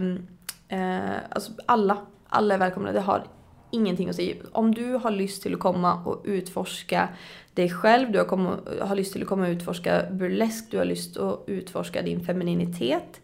eh, 0.68 1.16
alltså 1.30 1.52
alla, 1.66 1.98
alla 2.28 2.54
är 2.54 2.58
välkomna. 2.58 2.92
Det 2.92 3.00
har 3.00 3.26
ingenting 3.70 4.08
att 4.08 4.16
säga. 4.16 4.34
Om 4.52 4.74
du 4.74 4.94
har 4.94 5.10
lust 5.10 5.42
till 5.42 5.54
att 5.54 5.60
komma 5.60 6.04
och 6.04 6.22
utforska 6.24 7.08
dig 7.54 7.70
själv, 7.70 8.12
du 8.12 8.18
har, 8.18 8.26
komma, 8.26 8.56
har 8.80 8.96
lust 8.96 9.12
till 9.12 9.22
att 9.22 9.28
komma 9.28 9.42
och 9.42 9.50
utforska 9.50 10.02
burlesk, 10.10 10.70
du 10.70 10.78
har 10.78 10.84
lust 10.84 11.16
att 11.16 11.44
utforska 11.46 12.02
din 12.02 12.20
femininitet, 12.20 13.20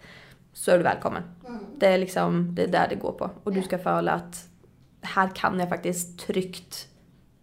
så 0.52 0.70
är 0.70 0.76
du 0.76 0.84
välkommen. 0.84 1.22
Mm. 1.48 1.60
Det 1.78 1.86
är 1.86 1.98
liksom, 1.98 2.54
det 2.54 2.62
är 2.62 2.68
där 2.68 2.86
det 2.88 2.94
går 2.94 3.12
på. 3.12 3.30
Och 3.44 3.52
du 3.52 3.62
ska 3.62 3.78
föra 3.78 4.12
att 4.12 4.48
här 5.00 5.28
kan 5.34 5.60
jag 5.60 5.68
faktiskt 5.68 6.18
tryggt 6.18 6.88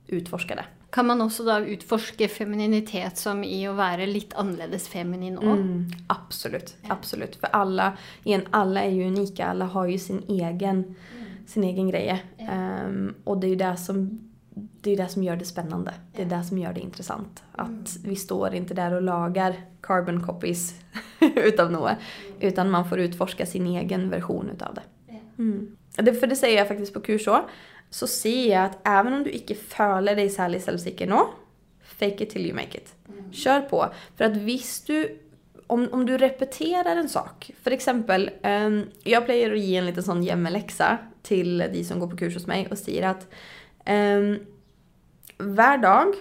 utforska 0.08 0.56
det. 0.56 0.66
Kan 0.90 1.08
man 1.08 1.22
också 1.22 1.44
då 1.44 1.60
utforska 1.60 2.28
femininitet 2.28 3.18
som 3.18 3.44
i 3.44 3.68
att 3.68 3.76
vara 3.76 4.06
lite 4.06 4.36
annorlunda 4.38 4.80
feminin 4.80 5.38
också? 5.38 5.50
Mm, 5.50 5.86
absolut, 6.08 6.78
absolut. 6.88 7.36
För 7.36 7.48
alla, 7.48 7.98
igen, 8.24 8.42
alla 8.50 8.84
är 8.84 8.90
ju 8.90 9.08
unika, 9.08 9.46
alla 9.46 9.66
har 9.66 9.86
ju 9.86 9.98
sin 9.98 10.24
egen, 10.28 10.96
sin 11.48 11.64
egen 11.64 11.90
grej. 11.90 12.24
Um, 12.88 13.16
och 13.24 13.38
det 13.38 13.48
är 13.48 13.50
ju 13.50 13.56
det 13.56 13.78
som 13.78 14.30
det 14.82 14.92
är 14.92 14.98
det 14.98 15.08
som 15.08 15.24
gör 15.24 15.36
det 15.36 15.46
spännande. 15.46 15.94
Det 16.16 16.22
är 16.22 16.26
det 16.26 16.44
som 16.44 16.58
gör 16.58 16.74
det 16.74 16.80
intressant. 16.80 17.44
Att 17.52 17.98
vi 18.04 18.16
står 18.16 18.54
inte 18.54 18.74
där 18.74 18.94
och 18.94 19.02
lagar 19.02 19.56
carbon 19.82 20.24
copies 20.24 20.74
utav 21.36 21.72
något. 21.72 21.92
Utan 22.40 22.70
man 22.70 22.90
får 22.90 23.00
utforska 23.00 23.46
sin 23.46 23.68
egen 23.68 24.10
version 24.10 24.50
utav 24.50 24.74
det. 24.74 24.82
Mm. 25.38 25.78
det 25.96 26.14
för 26.14 26.28
det 26.28 26.36
säger 26.36 26.58
jag 26.58 26.68
faktiskt 26.68 26.94
på 26.94 27.00
kurs 27.00 27.26
så. 27.26 27.42
Så 27.90 28.08
ser 28.08 28.52
jag 28.52 28.66
att 28.66 28.88
även 28.88 29.14
om 29.14 29.24
du 29.24 29.30
inte 29.30 29.56
följer 29.56 30.16
dig 30.16 30.30
särskilt 30.30 30.66
selvsikker 30.66 31.08
nå, 31.08 31.30
fake 31.84 32.24
it 32.24 32.30
till 32.30 32.46
you 32.46 32.56
make 32.56 32.78
it. 32.78 32.96
Kör 33.32 33.62
på. 33.62 33.94
För 34.18 34.26
att 34.26 34.38
visst 34.38 34.88
du 34.88 35.20
om, 35.68 35.90
om 35.92 36.06
du 36.06 36.18
repeterar 36.18 36.96
en 36.96 37.10
sak, 37.10 37.52
för 37.64 37.72
exempel, 37.72 38.30
um, 38.44 38.90
jag 39.04 39.26
plejer 39.26 39.52
att 39.52 39.60
ge 39.60 39.76
en 39.76 39.86
liten 39.86 40.04
sån 40.04 40.24
hemläxa 40.24 40.98
till 41.22 41.58
de 41.58 41.84
som 41.84 42.00
går 42.00 42.08
på 42.08 42.18
kurs 42.18 42.34
hos 42.34 42.48
mig 42.48 42.68
och 42.72 42.78
säger 42.78 43.08
att 43.08 43.28
um, 43.90 44.40
hver 45.38 45.78
dag, 45.78 46.14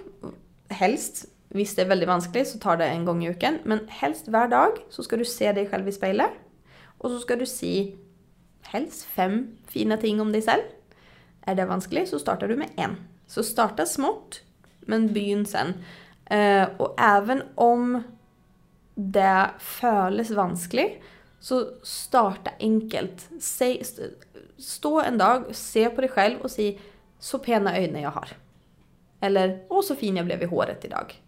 helst, 0.68 1.24
hvis 1.48 1.74
det 1.74 1.82
är 1.82 1.86
väldigt 1.86 2.08
vanskelig, 2.08 2.46
så 2.46 2.58
tar 2.58 2.76
det 2.76 2.86
en 2.86 3.04
gång 3.04 3.24
i 3.24 3.28
veckan, 3.28 3.58
men 3.64 3.80
helst 3.88 4.28
hver 4.28 4.48
dag 4.48 4.70
så 4.90 5.02
ska 5.02 5.16
du 5.16 5.24
se 5.24 5.52
dig 5.52 5.68
själv 5.68 5.88
i 5.88 5.92
speilet, 5.92 6.30
och 6.98 7.10
så 7.10 7.18
ska 7.18 7.36
du 7.36 7.46
si 7.46 7.96
helst 8.62 9.04
fem 9.04 9.56
fina 9.66 9.96
ting 9.96 10.20
om 10.20 10.32
dig 10.32 10.42
själv. 10.42 10.62
Är 11.48 11.54
det 11.54 11.64
vanskelig, 11.64 12.08
så 12.08 12.18
startar 12.18 12.48
du 12.48 12.56
med 12.56 12.68
en. 12.76 12.96
Så 13.26 13.42
starta 13.42 13.86
smått, 13.86 14.42
men 14.80 15.12
begynn 15.12 15.46
sen. 15.46 15.74
Uh, 16.32 16.68
och 16.76 17.00
även 17.00 17.42
om 17.54 18.02
det 18.94 19.50
känns 19.80 20.30
vanskligt 20.30 21.02
så 21.40 21.66
starta 21.82 22.50
enkelt. 22.58 23.28
Se, 23.40 23.82
stå 24.58 25.00
en 25.00 25.18
dag, 25.18 25.44
se 25.50 25.90
på 25.90 26.00
dig 26.00 26.10
själv 26.10 26.40
och 26.40 26.50
säg 26.50 26.80
så 27.18 27.38
pena 27.38 27.78
ögon 27.78 28.00
jag 28.00 28.10
har. 28.10 28.28
Eller 29.20 29.64
åh 29.68 29.82
så 29.82 29.94
fin 29.94 30.16
jag 30.16 30.26
blev 30.26 30.42
i 30.42 30.46
håret 30.46 30.84
idag. 30.84 31.22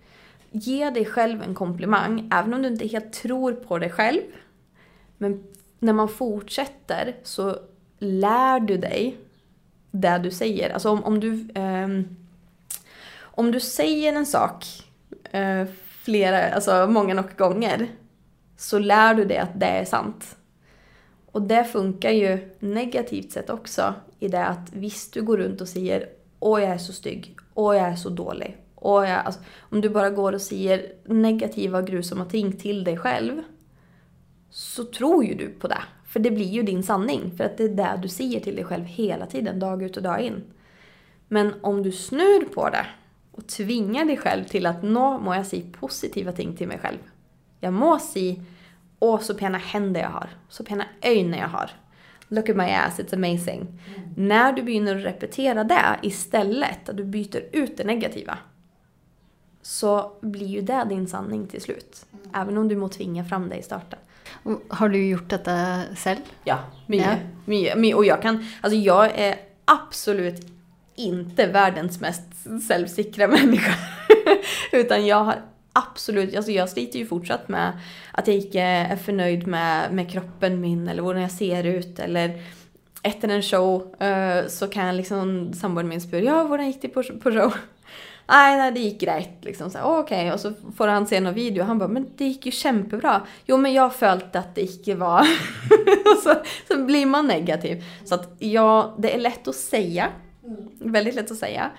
Ge 0.51 0.91
dig 0.91 1.05
själv 1.05 1.43
en 1.43 1.55
komplimang, 1.55 2.29
även 2.33 2.55
om 2.55 2.63
du 2.63 2.69
inte 2.69 2.87
helt 2.87 3.13
tror 3.13 3.53
på 3.53 3.79
dig 3.79 3.91
själv. 3.91 4.23
Men 5.19 5.45
när 5.79 5.93
man 5.93 6.09
fortsätter 6.09 7.17
så 7.23 7.59
lär 7.99 8.61
du 8.61 8.77
dig 8.77 9.17
det 9.91 10.19
du 10.19 10.31
säger. 10.31 10.71
Alltså 10.71 10.91
om, 10.91 11.05
om 11.05 11.21
du 11.21 11.49
eh, 11.55 11.89
om 13.23 13.53
du 13.53 13.61
säger 13.61 14.13
en 14.13 14.27
sak 14.27 14.67
eh, 15.31 15.65
flera, 16.03 16.55
alltså 16.55 16.87
många 16.87 17.15
nog 17.15 17.37
gånger 17.37 17.89
så 18.57 18.79
lär 18.79 19.15
du 19.15 19.25
dig 19.25 19.39
att 19.39 19.61
det 19.61 19.67
är 19.67 19.85
sant. 19.85 20.37
Och 21.33 21.43
det 21.43 21.65
funkar 21.65 22.11
ju 22.11 22.51
negativt 22.59 23.33
sett 23.33 23.51
också 23.51 23.95
i 24.19 24.29
det 24.29 24.45
att 24.45 24.73
visst 24.73 25.15
du 25.15 25.23
går 25.23 25.37
runt 25.37 25.61
och 25.61 25.69
säger 25.69 26.09
åh 26.39 26.61
jag 26.61 26.71
är 26.71 26.79
så 26.79 26.93
stygg, 26.93 27.37
åh 27.55 27.77
jag 27.77 27.89
är 27.89 27.97
så 27.97 28.09
dålig. 28.09 28.57
Åh, 28.81 29.09
jag, 29.09 29.19
alltså, 29.25 29.41
om 29.59 29.81
du 29.81 29.89
bara 29.89 30.11
går 30.11 30.33
och 30.33 30.41
säger 30.41 30.93
negativa 31.05 31.79
och 31.79 31.87
grusamma 31.87 32.25
ting 32.25 32.53
till 32.53 32.85
dig 32.85 32.97
själv 32.97 33.43
så 34.51 34.85
tror 34.85 35.25
ju 35.25 35.35
du 35.35 35.49
på 35.49 35.69
det. 35.69 35.83
För 36.11 36.21
det 36.21 36.31
blir 36.31 36.49
ju 36.49 36.63
din 36.63 36.83
sanning. 36.83 37.33
För 37.37 37.45
att 37.45 37.57
det 37.57 37.65
är 37.65 37.69
det 37.69 37.99
du 38.03 38.09
säger 38.09 38.41
till 38.41 38.57
dig 38.57 38.65
själv 38.65 38.85
hela 38.85 39.27
tiden, 39.27 39.59
dag 39.59 39.83
ut 39.83 39.97
och 39.97 40.03
dag 40.03 40.21
in. 40.21 40.43
Men 41.29 41.55
om 41.61 41.83
du 41.83 41.93
snur 41.93 42.45
på 42.45 42.71
det 42.71 42.87
och 43.33 43.47
tvingar 43.47 44.05
dig 44.05 44.17
själv 44.17 44.45
till 44.45 44.67
att 44.67 44.83
nå 44.83 45.19
må 45.19 45.35
jag 45.35 45.47
säga 45.47 45.65
positiva 45.73 46.33
ting 46.33 46.57
till 46.57 46.69
mig 46.69 46.79
själv. 46.79 46.99
Jag 47.61 47.73
må 47.73 47.99
säga 47.99 48.43
åh 48.99 49.21
så 49.21 49.35
pena 49.35 49.59
händer 49.59 50.01
jag 50.01 50.09
har, 50.09 50.29
så 50.49 50.65
pena 50.65 50.85
ögon 51.03 51.33
jag 51.33 51.49
har. 51.49 51.71
Look 52.29 52.49
at 52.49 52.57
my 52.57 52.71
ass, 52.71 52.99
it's 52.99 53.15
amazing. 53.15 53.61
Mm. 53.61 54.29
När 54.29 54.53
du 54.53 54.63
börjar 54.63 54.95
repetera 54.95 55.65
det 55.65 55.99
istället, 56.03 56.89
att 56.89 56.97
du 56.97 57.05
byter 57.05 57.43
ut 57.53 57.77
det 57.77 57.85
negativa, 57.85 58.39
så 59.63 60.13
blir 60.21 60.47
ju 60.47 60.61
det 60.61 60.87
din 60.89 61.07
sanning 61.07 61.47
till 61.47 61.61
slut. 61.61 62.07
Mm. 62.13 62.31
Även 62.35 62.59
om 62.59 62.69
du 62.69 62.77
må 62.77 62.89
tvinga 62.89 63.25
fram 63.25 63.49
det 63.49 63.57
i 63.57 63.63
starten. 63.63 63.99
Har 64.69 64.89
du 64.89 65.09
gjort 65.09 65.29
detta 65.29 65.83
själv? 65.97 66.21
Ja, 66.45 66.59
mycket. 66.87 67.07
Ja. 67.07 67.17
mycket, 67.45 67.79
mycket. 67.79 67.97
Och 67.97 68.05
jag 68.05 68.23
kan, 68.23 68.47
alltså 68.61 68.79
jag 68.79 69.19
är 69.19 69.35
absolut 69.65 70.47
inte 70.95 71.47
världens 71.47 72.01
mest 72.01 72.23
självsäkra 72.69 73.29
människa. 73.29 73.75
Utan 74.73 75.07
jag 75.07 75.25
har 75.25 75.43
absolut, 75.73 76.37
alltså 76.37 76.53
jag 76.53 76.69
sliter 76.69 76.99
ju 76.99 77.07
fortsatt 77.07 77.49
med 77.49 77.73
att 78.13 78.27
jag 78.27 78.37
inte 78.37 78.61
är 78.61 78.97
förnöjd 78.97 79.47
med, 79.47 79.93
med 79.93 80.11
kroppen 80.11 80.61
min 80.61 80.89
eller 80.89 81.03
hur 81.03 81.15
jag 81.15 81.31
ser 81.31 81.65
ut 81.65 81.99
eller 81.99 82.43
efter 83.03 83.29
en 83.29 83.43
show 83.43 83.95
uh, 84.03 84.49
så 84.49 84.69
kan 84.69 84.87
jag 84.87 84.95
liksom 84.95 85.53
samboen 85.53 85.89
min 85.89 86.01
fråga 86.01 86.25
ja, 86.25 86.47
hur 86.47 86.59
gick 86.59 86.83
det 86.83 86.89
på, 86.89 87.03
på 87.03 87.31
show? 87.31 87.53
Nej, 88.31 88.57
nej, 88.57 88.73
det 88.73 88.81
gick 88.81 89.03
rätt 89.03 89.45
liksom. 89.45 89.67
Okej, 89.67 90.01
okay. 90.01 90.31
och 90.33 90.41
så 90.41 90.53
får 90.77 90.89
han 90.89 91.07
se 91.07 91.21
någon 91.21 91.35
video 91.35 91.63
och 91.63 91.67
han 91.67 91.79
bara, 91.79 91.89
men 91.89 92.07
det 92.17 92.25
gick 92.25 92.47
ju 92.47 92.53
kämpebra. 92.53 93.23
Jo, 93.47 93.57
men 93.57 93.73
jag 93.73 93.95
följt 93.95 94.37
att 94.37 94.55
det 94.55 94.61
inte 94.61 94.95
var. 94.95 95.27
så, 96.23 96.35
så 96.69 96.85
blir 96.85 97.07
man 97.07 97.27
negativ. 97.27 97.85
Så 98.05 98.15
att 98.15 98.37
ja, 98.39 98.95
det 98.99 99.15
är 99.15 99.19
lätt 99.19 99.49
att 99.49 99.55
säga. 99.55 100.09
Mm. 100.45 100.93
Väldigt 100.93 101.15
lätt 101.15 101.31
att 101.31 101.37
säga. 101.37 101.71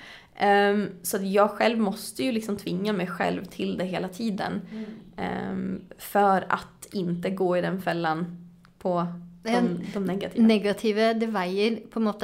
Um, 0.42 0.90
så 1.02 1.18
att 1.18 1.24
jag 1.24 1.52
själv 1.52 1.80
måste 1.80 2.24
ju 2.24 2.32
liksom 2.32 2.58
tvinga 2.58 2.94
mig 2.94 3.08
själv 3.08 3.46
till 3.46 3.78
det 3.78 3.86
hela 3.86 4.08
tiden. 4.08 4.62
Mm. 4.72 5.52
Um, 5.52 5.82
för 5.98 6.46
att 6.50 6.88
inte 6.92 7.30
gå 7.30 7.58
i 7.58 7.62
den 7.62 7.82
fällan 7.82 8.48
på 8.80 9.08
de, 9.43 9.80
de 9.93 10.06
negativa. 10.06 10.47
Negativa 10.47 11.13
det 11.13 11.25
väger 11.25 11.75
på 11.75 11.99
något 11.99 12.23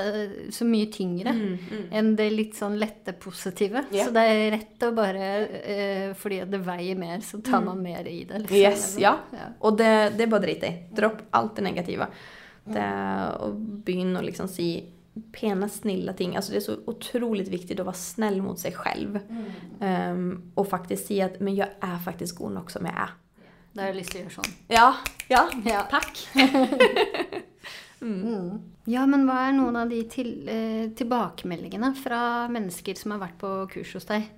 så 0.49 0.65
mycket 0.65 0.97
tyngre 0.97 1.29
mm, 1.29 1.57
mm. 1.71 1.83
än 1.91 2.15
det 2.15 2.29
lite 2.29 2.57
sån 2.57 2.79
lätta 2.79 3.13
positiva. 3.13 3.83
Yeah. 3.91 4.07
Så 4.07 4.13
det 4.13 4.19
är 4.19 4.51
rätt 4.51 4.83
att 4.83 4.95
bara, 4.95 5.37
eh, 5.37 6.13
för 6.13 6.45
det 6.45 6.57
väger 6.57 6.95
mer 6.95 7.19
så 7.19 7.37
tar 7.37 7.61
man 7.61 7.81
mer 7.81 8.07
i 8.07 8.23
det. 8.23 8.39
Liksom. 8.39 8.57
Yes, 8.57 8.97
ja. 8.99 9.17
ja. 9.31 9.37
Och 9.59 9.77
det, 9.77 10.13
det 10.17 10.23
är 10.23 10.27
bara 10.27 10.41
drit 10.41 10.63
i. 10.63 10.83
Dropp 10.91 11.17
allt 11.29 11.55
det 11.55 11.61
negativa. 11.61 12.07
Det, 12.63 13.31
och 13.39 13.55
begynn 13.55 14.17
att 14.17 14.25
liksom 14.25 14.47
se 14.47 14.83
pena, 15.31 15.69
snilla 15.69 16.13
ting. 16.13 16.35
Alltså 16.35 16.51
det 16.51 16.57
är 16.57 16.61
så 16.61 16.77
otroligt 16.85 17.47
viktigt 17.47 17.79
att 17.79 17.85
vara 17.85 17.95
snäll 17.95 18.41
mot 18.41 18.59
sig 18.59 18.71
själv. 18.71 19.19
Mm. 19.79 20.11
Um, 20.11 20.51
och 20.55 20.69
faktiskt 20.69 21.07
se 21.07 21.21
att 21.21 21.39
men 21.39 21.55
jag 21.55 21.67
är 21.79 21.97
faktiskt 21.97 22.35
god 22.35 22.51
nog 22.51 22.71
som 22.71 22.85
jag 22.85 22.95
är. 22.95 23.09
Lust 23.77 24.09
att 24.09 24.19
göra 24.19 24.29
sån. 24.29 24.43
Ja, 24.67 24.95
ja, 25.27 25.49
ja. 25.65 25.87
tack. 25.89 26.27
mm. 28.01 28.27
Mm. 28.27 28.61
Ja, 28.85 29.05
men 29.05 29.27
vad 29.27 29.37
är 29.37 29.51
några 29.51 29.81
av 29.81 29.89
de 29.89 30.03
till, 30.03 30.49
eh, 30.49 30.95
tillbakemeldingarna 30.97 31.93
från 31.93 32.53
människor 32.53 32.93
som 32.93 33.11
har 33.11 33.17
varit 33.17 33.39
på 33.39 33.67
kurs 33.67 33.93
hos 33.93 34.05
dig? 34.05 34.33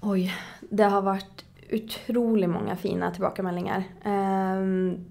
Oj, 0.00 0.34
det 0.60 0.84
har 0.84 1.02
varit 1.02 1.44
otroligt 1.72 2.50
många 2.50 2.76
fina 2.76 3.10
tillbakemeldingar. 3.10 3.84
Um, 4.04 5.04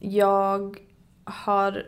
jag 0.00 0.78
har 1.24 1.86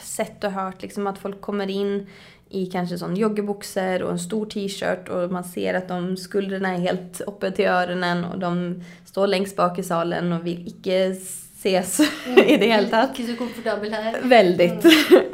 sett 0.00 0.44
och 0.44 0.50
hört 0.50 0.82
liksom 0.82 1.06
att 1.06 1.18
folk 1.18 1.40
kommer 1.40 1.70
in 1.70 2.06
i 2.52 2.66
kanske 2.66 2.98
sån 2.98 3.16
joggerboxer 3.16 4.02
och 4.02 4.10
en 4.10 4.18
stor 4.18 4.46
t-shirt 4.46 5.08
och 5.08 5.32
man 5.32 5.44
ser 5.44 5.74
att 5.74 5.88
de 5.88 6.16
skuldrorna 6.16 6.74
är 6.74 6.78
helt 6.78 7.20
uppe 7.20 7.50
till 7.50 7.66
öronen 7.66 8.24
och 8.24 8.38
de 8.38 8.82
står 9.04 9.26
längst 9.26 9.56
bak 9.56 9.78
i 9.78 9.82
salen 9.82 10.32
och 10.32 10.46
vill 10.46 10.68
icke 10.68 11.06
ses 11.06 12.00
mm. 12.26 12.38
i 12.48 12.56
det 12.56 12.66
hela 12.66 12.88
taget. 12.88 13.18
Inte 13.18 13.32
så 13.32 13.38
komfortabel 13.38 13.92
här. 13.92 14.20
Väldigt. 14.22 14.84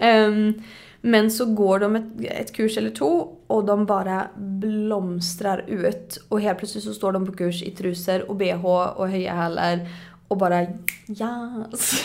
Mm. 0.01 0.35
um, 0.55 0.63
men 1.01 1.31
så 1.31 1.45
går 1.45 1.79
de 1.79 1.97
ett, 1.97 2.05
ett, 2.21 2.53
kurs 2.53 2.79
eller 2.79 2.91
två 2.91 3.37
och 3.47 3.65
de 3.65 3.87
bara 3.87 4.29
blomstrar 4.37 5.65
ut. 5.69 6.25
Och 6.29 6.41
helt 6.41 6.59
plötsligt 6.59 6.85
så 6.85 6.95
står 6.95 7.13
de 7.13 7.27
på 7.27 7.33
kurs 7.33 7.63
i 7.63 7.71
trusor 7.71 8.31
och 8.31 8.37
bh 8.37 8.67
och 8.67 9.09
höja 9.09 9.35
hälar 9.35 9.89
och 10.29 10.37
bara 10.37 10.63
yes. 10.63 12.05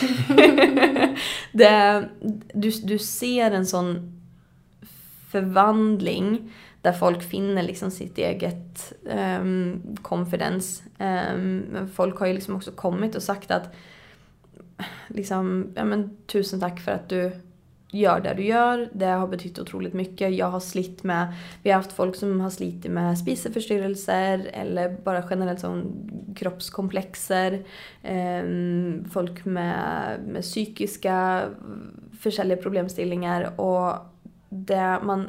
det, 1.52 2.04
du, 2.54 2.70
du 2.70 2.98
ser 2.98 3.50
en 3.50 3.66
sån 3.66 4.20
förvandling 5.34 6.52
där 6.82 6.92
folk 6.92 7.22
finner 7.22 7.62
liksom 7.62 7.90
sitt 7.90 8.18
eget 8.18 8.92
um, 9.38 9.96
confidence. 10.02 10.82
Um, 11.34 11.88
folk 11.94 12.18
har 12.18 12.26
ju 12.26 12.34
liksom 12.34 12.56
också 12.56 12.70
kommit 12.70 13.14
och 13.14 13.22
sagt 13.22 13.50
att 13.50 13.74
liksom, 15.08 15.72
ja 15.74 15.84
men 15.84 16.16
tusen 16.26 16.60
tack 16.60 16.80
för 16.80 16.92
att 16.92 17.08
du 17.08 17.32
gör 17.90 18.20
det 18.20 18.34
du 18.34 18.44
gör. 18.44 18.88
Det 18.92 19.06
har 19.06 19.28
betytt 19.28 19.58
otroligt 19.58 19.94
mycket. 19.94 20.34
Jag 20.34 20.46
har 20.46 20.60
slitt 20.60 21.02
med, 21.02 21.34
vi 21.62 21.70
har 21.70 21.76
haft 21.76 21.92
folk 21.92 22.16
som 22.16 22.40
har 22.40 22.50
slitit 22.50 22.90
med 22.90 23.18
spiseförstyrrelser 23.18 24.50
eller 24.52 24.96
bara 25.04 25.24
generellt 25.30 25.60
som 25.60 25.92
kroppskomplexer. 26.36 27.64
Um, 28.42 29.04
folk 29.10 29.44
med, 29.44 30.20
med 30.26 30.42
psykiska 30.42 31.14
mm, 31.14 32.10
försäljande 32.20 32.62
problemställningar 32.62 33.60
och 33.60 34.14
det, 34.54 35.00
man, 35.02 35.28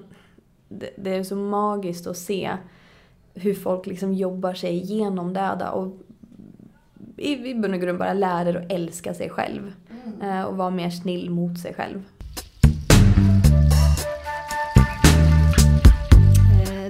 det, 0.69 0.89
det 0.97 1.15
är 1.15 1.23
så 1.23 1.35
magiskt 1.35 2.07
att 2.07 2.17
se 2.17 2.51
hur 3.33 3.53
folk 3.53 3.85
liksom 3.85 4.13
jobbar 4.13 4.53
sig 4.53 4.75
igenom 4.75 5.33
det 5.33 5.69
och 5.73 5.93
i, 7.17 7.31
i 7.33 7.53
grund 7.53 7.73
och 7.73 7.81
grund 7.81 7.99
bara 7.99 8.13
lär 8.13 8.45
er 8.45 8.55
att 8.55 8.71
älska 8.71 9.13
sig 9.13 9.29
själv. 9.29 9.73
Mm. 10.21 10.45
Och 10.45 10.57
vara 10.57 10.69
mer 10.69 10.89
snill 10.89 11.29
mot 11.29 11.59
sig 11.59 11.73
själv. 11.73 12.03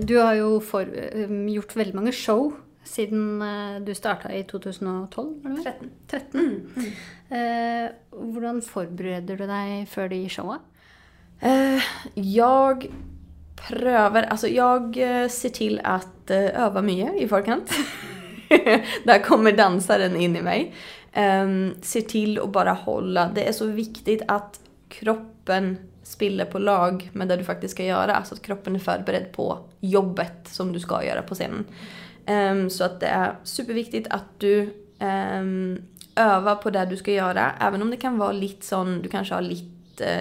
Du 0.02 0.18
har 0.18 0.34
ju 0.34 0.60
for, 0.60 0.96
gjort 1.50 1.76
väldigt 1.76 1.96
många 1.96 2.12
show 2.12 2.54
sedan 2.84 3.44
du 3.86 3.96
startade 3.96 4.36
i 4.38 4.44
2012? 4.44 5.44
Var 5.44 5.52
det 5.52 5.64
13. 5.64 5.90
13. 6.08 6.40
Mm. 6.40 6.70
Mm. 6.76 7.86
Eh, 7.86 7.92
Hur 8.12 8.62
förbereder 8.62 9.38
du 9.38 9.48
dig 9.48 9.86
för 9.86 10.10
det 10.10 10.30
showet? 10.30 10.62
Eh, 11.40 11.82
jag 12.14 12.88
prövar, 13.70 14.24
alltså 14.24 14.48
jag 14.48 14.98
eh, 14.98 15.30
ser 15.30 15.50
till 15.50 15.82
att 15.84 16.30
eh, 16.30 16.64
öva 16.64 16.82
mycket 16.82 17.16
i 17.16 17.28
förkant. 17.28 17.72
Där 19.04 19.24
kommer 19.24 19.52
dansaren 19.52 20.16
in 20.16 20.36
i 20.36 20.42
mig. 20.42 20.74
Ehm, 21.14 21.74
ser 21.82 22.02
till 22.02 22.40
att 22.40 22.52
bara 22.52 22.74
hålla, 22.74 23.32
det 23.36 23.48
är 23.48 23.52
så 23.52 23.66
viktigt 23.66 24.22
att 24.28 24.60
kroppen 24.90 25.78
spiller 26.04 26.46
på 26.46 26.60
lag 26.60 27.10
med 27.14 27.28
det 27.28 27.36
du 27.36 27.44
faktiskt 27.44 27.74
ska 27.74 27.84
göra. 27.84 28.24
Så 28.24 28.36
att 28.36 28.42
kroppen 28.42 28.76
är 28.76 28.80
förberedd 28.80 29.32
på 29.32 29.60
jobbet 29.80 30.34
som 30.44 30.74
du 30.74 30.80
ska 30.80 31.06
göra 31.06 31.22
på 31.22 31.36
scenen. 31.36 31.66
Um, 32.28 32.70
så 32.70 32.84
att 32.84 33.00
det 33.00 33.08
är 33.08 33.36
superviktigt 33.44 34.08
att 34.10 34.24
du 34.38 34.74
um, 35.00 35.82
övar 36.16 36.56
på 36.56 36.70
det 36.70 36.86
du 36.86 36.98
ska 36.98 37.12
göra. 37.12 37.52
Även 37.60 37.82
om 37.82 37.90
det 37.90 37.98
kan 37.98 38.18
vara 38.18 38.32
lite 38.32 38.66
sån, 38.66 39.02
du 39.02 39.10
kanske 39.10 39.34
har 39.34 39.42
lite, 39.42 39.75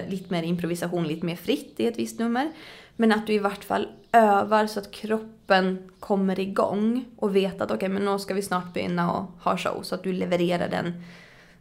lite 0.07 0.33
mer 0.33 0.43
improvisation, 0.43 1.07
lite 1.07 1.25
mer 1.25 1.35
fritt 1.35 1.73
i 1.77 1.87
ett 1.87 1.99
visst 1.99 2.19
nummer. 2.19 2.51
Men 2.95 3.11
att 3.11 3.27
du 3.27 3.33
i 3.33 3.39
vart 3.39 3.63
fall 3.63 3.87
övar 4.11 4.67
så 4.67 4.79
att 4.79 4.91
kroppen 4.91 5.91
kommer 5.99 6.39
igång 6.39 7.05
och 7.17 7.35
vet 7.35 7.61
att 7.61 7.71
okej, 7.71 7.75
okay, 7.75 7.89
men 7.89 8.05
nu 8.05 8.19
ska 8.19 8.33
vi 8.33 8.41
snart 8.41 8.73
börja 8.73 9.11
och 9.11 9.25
ha 9.43 9.57
show. 9.57 9.81
Så 9.83 9.95
att 9.95 10.03
du 10.03 10.13
levererar 10.13 10.69
den 10.69 11.03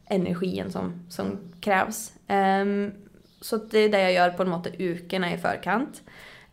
energin 0.06 0.72
som, 0.72 0.92
som 1.10 1.38
krävs. 1.60 2.12
Um, 2.28 2.92
så 3.40 3.56
det 3.56 3.78
är 3.78 3.88
det 3.88 4.00
jag 4.00 4.12
gör 4.12 4.30
på 4.30 4.42
en 4.42 4.48
måte 4.48 4.70
ukerna 4.78 5.34
i 5.34 5.38
förkant. 5.38 6.02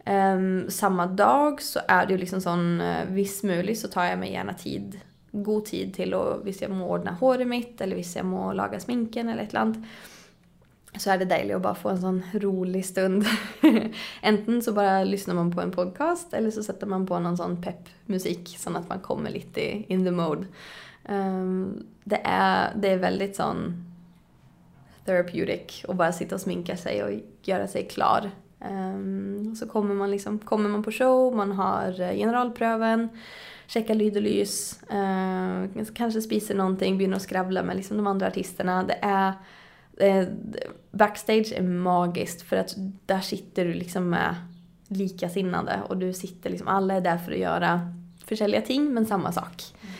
Um, 0.06 0.70
samma 0.70 1.06
dag 1.06 1.62
så 1.62 1.80
är 1.88 2.06
det 2.06 2.12
ju 2.12 2.18
liksom 2.18 2.42
sån, 2.42 2.82
uh, 2.82 3.06
viss 3.08 3.44
möjligt 3.44 3.80
så 3.80 3.88
tar 3.88 4.06
jag 4.06 4.20
mig 4.20 4.32
gärna 4.32 4.54
tid, 4.54 5.00
god 5.32 5.66
tid 5.66 5.94
till 5.94 6.14
att, 6.14 6.40
visst 6.44 6.62
jag 6.62 6.72
må 6.72 6.90
ordna 6.90 7.12
håret 7.12 7.48
mitt 7.48 7.82
eller 7.82 7.96
visst 7.96 8.16
jag 8.16 8.26
må 8.26 8.54
laga 8.54 8.80
sminken 8.80 9.30
eller 9.30 9.44
ett 9.44 9.50
eller 9.50 9.62
annat 9.62 9.78
så 10.98 11.12
är 11.12 11.18
det 11.18 11.26
dejligt 11.26 11.56
att 11.56 11.62
bara 11.62 11.76
få 11.76 11.90
en 11.90 12.02
sån 12.02 12.24
rolig 12.34 12.86
stund. 12.86 13.26
Enten 14.22 14.62
så 14.62 14.74
bara 14.74 15.04
lyssnar 15.04 15.36
man 15.36 15.52
på 15.52 15.62
en 15.62 15.72
podcast 15.72 16.34
eller 16.34 16.52
så 16.52 16.64
sätter 16.64 16.88
man 16.88 17.08
på 17.08 17.20
någon 17.20 17.38
sån 17.38 17.62
peppmusik 17.62 18.56
så 18.60 18.78
att 18.78 18.90
man 18.90 19.00
kommer 19.00 19.30
lite 19.30 19.62
in 19.94 20.06
the 20.06 20.12
mode. 20.12 20.46
Um, 21.10 21.86
det, 22.04 22.22
är, 22.24 22.74
det 22.76 22.90
är 22.90 22.98
väldigt 22.98 23.36
sån 23.36 23.86
therapeutic 25.06 25.86
att 25.88 25.96
bara 25.96 26.12
sitta 26.12 26.36
och 26.36 26.42
sminka 26.42 26.78
sig 26.78 27.04
och 27.04 27.12
göra 27.44 27.68
sig 27.68 27.88
klar. 27.88 28.32
Um, 28.70 29.56
så 29.56 29.68
kommer 29.68 29.96
man, 29.96 30.12
liksom, 30.12 30.40
kommer 30.40 30.70
man 30.70 30.84
på 30.84 30.92
show, 30.92 31.36
man 31.36 31.52
har 31.52 32.02
eh, 32.02 32.16
generalpröven, 32.16 33.10
checkar 33.68 33.96
lyd 33.96 34.16
och 34.16 34.22
lys, 34.22 34.80
uh, 34.94 35.86
kanske 35.94 36.22
spiser 36.22 36.56
någonting, 36.56 36.98
börjar 36.98 37.20
skravla 37.20 37.64
med 37.64 37.76
liksom 37.76 37.98
de 37.98 38.08
andra 38.08 38.28
artisterna. 38.28 38.84
Det 38.84 38.98
är 39.02 39.34
backstage 40.92 41.54
är 41.56 41.62
magiskt 41.62 42.42
för 42.42 42.58
att 42.58 42.76
där 43.06 43.22
sitter 43.22 43.66
du 43.66 43.74
liksom 43.74 44.10
med 44.10 44.36
likasinnade 44.88 45.80
och 45.88 45.98
du 45.98 46.14
sitter 46.14 46.50
liksom, 46.50 46.68
alla 46.68 46.94
är 46.94 47.02
där 47.02 47.18
för 47.18 47.32
att 47.32 47.38
göra 47.38 47.94
försäljliga 48.26 48.62
ting 48.62 48.94
men 48.94 49.06
samma 49.06 49.32
sak. 49.32 49.64
Mm. 49.82 49.92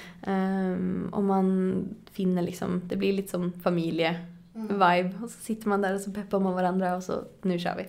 Um, 0.74 1.10
och 1.14 1.24
man 1.24 1.84
finner 2.12 2.42
liksom, 2.42 2.82
det 2.86 2.96
blir 2.96 3.14
lite 3.14 3.32
som 3.32 3.52
familje-vibe 3.64 5.10
mm. 5.10 5.24
och 5.24 5.30
så 5.30 5.40
sitter 5.42 5.70
man 5.70 5.82
där 5.82 5.96
och 5.96 6.02
så 6.02 6.12
peppar 6.12 6.40
man 6.40 6.54
varandra 6.54 6.96
och 6.96 7.04
så 7.04 7.24
nu 7.42 7.60
kör 7.60 7.76
vi. 7.78 7.86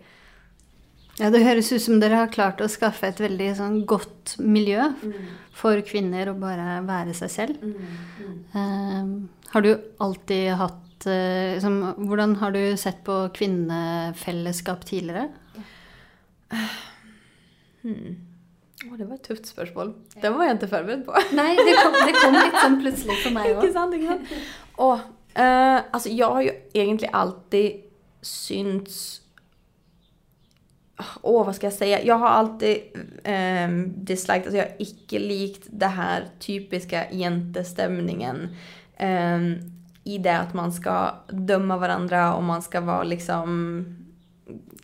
Ja, 1.19 1.31
det 1.31 1.43
høres 1.45 1.73
ut 1.73 1.83
som 1.83 2.01
dere 2.01 2.17
har 2.17 2.31
klart 2.33 2.63
å 2.65 2.71
skaffe 2.73 3.11
et 3.11 3.19
veldig 3.21 3.51
sånn, 3.59 3.83
godt 3.87 4.39
miljø 4.41 4.87
mm. 5.03 5.27
for 5.53 5.83
kvinner 5.85 6.31
å 6.33 6.39
bare 6.41 6.79
være 6.89 7.13
seg 7.17 7.31
selv. 7.35 7.61
Mm. 7.61 8.39
Um, 8.55 9.13
har 9.53 9.67
du 9.67 9.75
alltid 10.01 10.55
hatt 10.57 10.81
Eh, 11.07 11.53
liksom, 11.53 11.95
hvordan 11.97 12.37
har 12.37 12.51
du 12.51 12.77
sett 12.77 13.05
på 13.05 13.29
kvinnefellesskap 13.35 14.87
tidligere? 14.87 15.29
Hmm. 17.83 18.17
Oh, 18.91 18.97
det 18.99 19.05
var 19.05 19.15
ett 19.15 19.23
tufft 19.23 19.47
spörsmål. 19.47 19.95
Det 20.15 20.31
var 20.31 20.45
jag 20.45 20.53
inte 20.53 20.69
förberedd 20.69 21.07
på. 21.07 21.15
Nej, 21.33 21.57
det 21.57 21.77
kom, 21.83 21.93
det 22.07 22.13
kom 22.13 22.35
lite 22.35 22.59
som 22.65 22.81
plötsligt 22.81 23.19
för 23.19 23.31
mig 23.31 23.57
också. 23.57 23.73
sant, 23.73 23.95
inte 23.95 24.07
sant. 24.07 24.29
Och, 24.77 24.95
uh, 25.39 25.81
alltså 25.91 26.09
jag 26.09 26.31
har 26.31 26.43
ju 26.43 26.51
egentligen 26.73 27.15
alltid 27.15 27.73
synts 28.21 29.23
Åh, 31.23 31.41
oh, 31.43 31.47
vad 31.47 31.57
ska 31.57 31.67
jag 31.67 31.75
säga? 31.75 32.05
Jag 32.05 32.15
har 32.15 32.29
alltid 32.29 32.79
um, 33.25 34.05
dislikat, 34.05 34.43
alltså 34.43 34.57
jag 34.57 34.65
har 34.65 34.77
icke 34.79 35.19
likt 35.19 35.67
det 35.71 35.87
här 35.87 36.29
typiska 36.39 37.11
jentestämningen. 37.11 38.57
Um, 39.01 39.82
i 40.05 40.19
det 40.19 40.39
att 40.39 40.55
man 40.55 40.73
ska 40.73 41.15
döma 41.29 41.77
varandra 41.77 42.35
och 42.35 42.43
man 42.43 42.63
ska 42.63 42.81
vara 42.81 43.03
liksom 43.03 43.49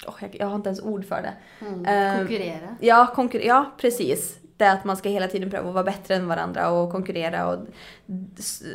oh, 0.06 0.14
jag, 0.20 0.36
jag, 0.38 0.46
har 0.46 0.56
inte 0.56 0.68
ens 0.68 0.82
ord 0.82 1.04
för 1.04 1.22
det. 1.22 1.34
Mm. 1.66 1.80
Uh, 1.80 2.18
konkurrera. 2.18 2.76
Ja, 2.80 3.12
konkur 3.14 3.40
ja, 3.40 3.72
precis. 3.78 4.38
Det 4.56 4.72
att 4.72 4.84
man 4.84 4.96
ska 4.96 5.08
hela 5.08 5.28
tiden 5.28 5.50
pröva 5.50 5.68
att 5.68 5.74
vara 5.74 5.84
bättre 5.84 6.14
än 6.14 6.28
varandra 6.28 6.70
och 6.70 6.92
konkurrera 6.92 7.48
och 7.48 7.66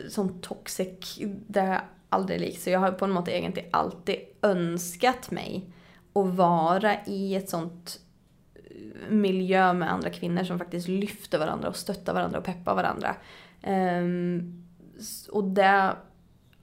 sån 0.10 0.42
toxic, 0.42 1.20
det 1.48 1.60
har 1.60 1.68
jag 1.68 1.82
aldrig 2.10 2.40
likt. 2.40 2.62
Så 2.62 2.70
jag 2.70 2.80
har 2.80 2.92
på 2.92 3.08
något 3.08 3.26
sätt 3.26 3.36
egentligen 3.36 3.70
alltid 3.72 4.16
önskat 4.42 5.32
mig 5.32 5.70
att 6.14 6.36
vara 6.36 6.96
i 7.06 7.36
ett 7.36 7.50
sånt 7.50 8.00
eh, 8.56 9.12
miljö 9.12 9.74
med 9.74 9.92
andra 9.94 10.10
kvinnor 10.10 10.44
som 10.44 10.60
faktiskt 10.60 10.88
lyfter 10.88 11.40
varandra 11.40 11.70
och 11.70 11.76
stöttar 11.76 12.14
varandra 12.14 12.40
och 12.40 12.46
peppar 12.46 12.76
varandra. 12.76 13.16
Um, 13.68 14.66
och 15.32 15.44
det 15.44 15.96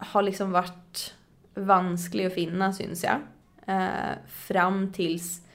har 0.01 0.23
liksom 0.23 0.53
varit 0.53 1.15
vansklig 1.55 2.27
att 2.27 2.35
finna 2.35 2.73
syns 2.73 3.05
jag. 3.05 3.19
Eh, 3.67 4.17
fram 4.29 4.93
tills... 4.93 5.47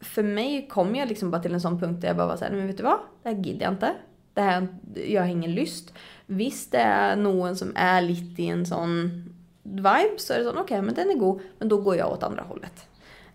För 0.00 0.22
mig 0.22 0.68
kom 0.68 0.96
jag 0.96 1.08
liksom 1.08 1.30
bara 1.30 1.42
till 1.42 1.54
en 1.54 1.60
sån 1.60 1.80
punkt 1.80 2.00
där 2.00 2.08
jag 2.08 2.16
bara 2.16 2.26
var 2.26 2.36
såhär, 2.36 2.52
men 2.52 2.66
vet 2.66 2.76
du 2.76 2.82
vad? 2.82 2.98
Det 3.22 3.28
här 3.28 3.36
gillar 3.36 3.62
jag 3.62 3.72
inte. 3.72 3.94
Det 4.34 4.40
här, 4.40 4.68
jag 5.06 5.22
har 5.22 5.28
ingen 5.28 5.54
lust. 5.54 5.94
Visst 6.26 6.72
det 6.72 6.78
är 6.78 7.16
någon 7.16 7.56
som 7.56 7.72
är 7.76 8.02
lite 8.02 8.42
i 8.42 8.46
en 8.46 8.66
sån 8.66 9.24
vibe 9.62 10.18
så 10.18 10.32
är 10.32 10.38
det 10.38 10.44
sån, 10.44 10.58
okej 10.58 10.62
okay, 10.62 10.82
men 10.82 10.94
den 10.94 11.10
är 11.10 11.14
god, 11.14 11.40
men 11.58 11.68
då 11.68 11.80
går 11.80 11.96
jag 11.96 12.12
åt 12.12 12.22
andra 12.22 12.42
hållet. 12.42 12.86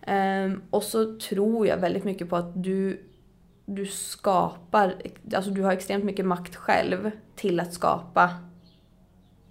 Um, 0.06 0.62
och 0.70 0.82
så 0.82 1.18
tror 1.18 1.66
jag 1.66 1.76
väldigt 1.76 2.04
mycket 2.04 2.28
på 2.28 2.36
att 2.36 2.62
du, 2.62 3.02
du 3.64 3.86
skapar, 3.86 4.94
alltså 5.34 5.50
du 5.50 5.62
har 5.62 5.72
extremt 5.72 6.04
mycket 6.04 6.26
makt 6.26 6.56
själv 6.56 7.10
till 7.36 7.60
att 7.60 7.72
skapa 7.72 8.30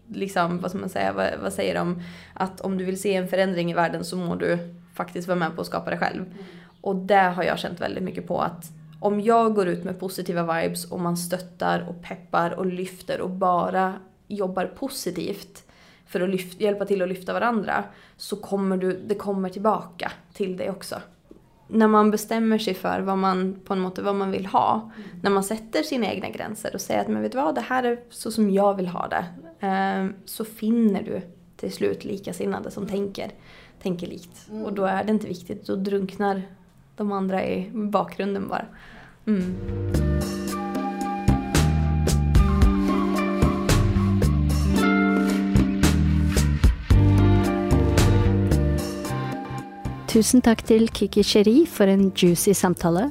liksom, 0.07 0.59
vad 0.59 0.71
ska 0.71 0.79
man 0.79 0.89
säga, 0.89 1.13
vad, 1.13 1.29
vad, 1.41 1.53
säger 1.53 1.75
de? 1.75 2.01
Att 2.33 2.61
om 2.61 2.77
du 2.77 2.85
vill 2.85 3.01
se 3.01 3.15
en 3.15 3.27
förändring 3.27 3.71
i 3.71 3.73
världen 3.73 4.05
så 4.05 4.17
må 4.17 4.35
du 4.35 4.57
faktiskt 4.93 5.27
vara 5.27 5.39
med 5.39 5.55
på 5.55 5.61
att 5.61 5.67
skapa 5.67 5.89
det 5.89 5.97
själv. 5.97 6.21
Mm. 6.21 6.37
Och 6.81 6.95
det 6.95 7.15
har 7.15 7.43
jag 7.43 7.59
känt 7.59 7.81
väldigt 7.81 8.03
mycket 8.03 8.27
på 8.27 8.41
att 8.41 8.71
om 8.99 9.21
jag 9.21 9.55
går 9.55 9.67
ut 9.67 9.83
med 9.83 9.99
positiva 9.99 10.61
vibes 10.61 10.85
och 10.85 10.99
man 10.99 11.17
stöttar 11.17 11.85
och 11.89 12.03
peppar 12.03 12.51
och 12.51 12.65
lyfter 12.65 13.21
och 13.21 13.29
bara 13.29 13.93
jobbar 14.27 14.65
positivt 14.65 15.63
för 16.05 16.21
att 16.21 16.29
lyfta, 16.29 16.63
hjälpa 16.63 16.85
till 16.85 17.01
att 17.01 17.09
lyfta 17.09 17.33
varandra 17.33 17.83
så 18.17 18.35
kommer 18.35 18.77
du, 18.77 18.99
det 19.05 19.15
kommer 19.15 19.49
tillbaka 19.49 20.11
till 20.33 20.57
dig 20.57 20.69
också 20.69 21.01
när 21.67 21.87
man 21.87 22.11
bestämmer 22.11 22.57
sig 22.57 22.73
för 22.73 22.99
vad 22.99 23.17
man, 23.17 23.59
på 23.65 23.75
något 23.75 23.99
vad 23.99 24.15
man 24.15 24.31
vill 24.31 24.45
ha, 24.45 24.91
mm. 24.95 25.09
när 25.21 25.31
man 25.31 25.43
sätter 25.43 25.83
sina 25.83 26.13
egna 26.13 26.29
gränser 26.29 26.71
och 26.73 26.81
säger 26.81 27.01
att 27.01 27.07
men 27.07 27.21
vet 27.21 27.31
du 27.31 27.37
vad, 27.37 27.55
det 27.55 27.61
här 27.61 27.83
är 27.83 27.99
så 28.09 28.31
som 28.31 28.49
jag 28.49 28.73
vill 28.73 28.87
ha 28.87 29.07
det, 29.07 29.25
eh, 29.67 30.07
så 30.25 30.45
finner 30.45 31.03
du 31.03 31.21
till 31.57 31.71
slut 31.71 32.05
likasinnade 32.05 32.71
som 32.71 32.87
tänker, 32.87 33.31
tänker 33.81 34.07
likt. 34.07 34.49
Mm. 34.49 34.65
Och 34.65 34.73
då 34.73 34.85
är 34.85 35.03
det 35.03 35.11
inte 35.11 35.27
viktigt, 35.27 35.65
då 35.65 35.75
drunknar 35.75 36.41
de 36.95 37.11
andra 37.11 37.45
i 37.45 37.71
bakgrunden 37.73 38.47
bara. 38.47 38.65
Mm. 39.25 39.55
Tusen 50.15 50.39
takk 50.39 50.61
til 50.63 50.85
Kiki 50.95 51.25
Cheri 51.27 51.65
for 51.67 51.91
en 51.91 52.05
juicy 52.15 52.53
samtale. 52.55 53.09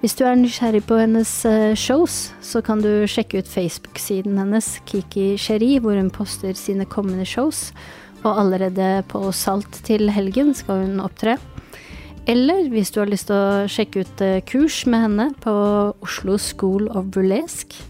Hvis 0.00 0.14
du 0.16 0.22
er 0.24 0.38
nysgjerrig 0.40 0.80
på 0.88 0.96
hennes 0.96 1.28
eh, 1.44 1.74
shows, 1.76 2.30
så 2.40 2.62
kan 2.64 2.80
du 2.80 3.04
sjekke 3.04 3.42
ut 3.42 3.50
Facebook-siden 3.50 4.38
hennes, 4.40 4.70
Kiki 4.88 5.34
Cheri, 5.36 5.74
hvor 5.84 5.98
hun 6.00 6.08
poster 6.08 6.56
sine 6.56 6.86
kommende 6.88 7.26
shows. 7.28 7.74
Og 8.22 8.40
allerede 8.40 9.02
på 9.12 9.20
Salt 9.36 9.82
til 9.84 10.08
helgen 10.08 10.54
skal 10.56 10.86
hun 10.86 11.04
opptre. 11.04 11.36
Eller 12.24 12.70
hvis 12.72 12.94
du 12.94 13.02
har 13.02 13.12
lyst 13.12 13.28
til 13.28 13.36
å 13.36 13.68
sjekke 13.68 14.06
ut 14.06 14.24
eh, 14.24 14.40
kurs 14.40 14.86
med 14.88 15.04
henne 15.04 15.28
på 15.44 15.52
Oslo 16.00 16.40
School 16.40 16.88
of 16.88 17.12
Burlesque. 17.12 17.84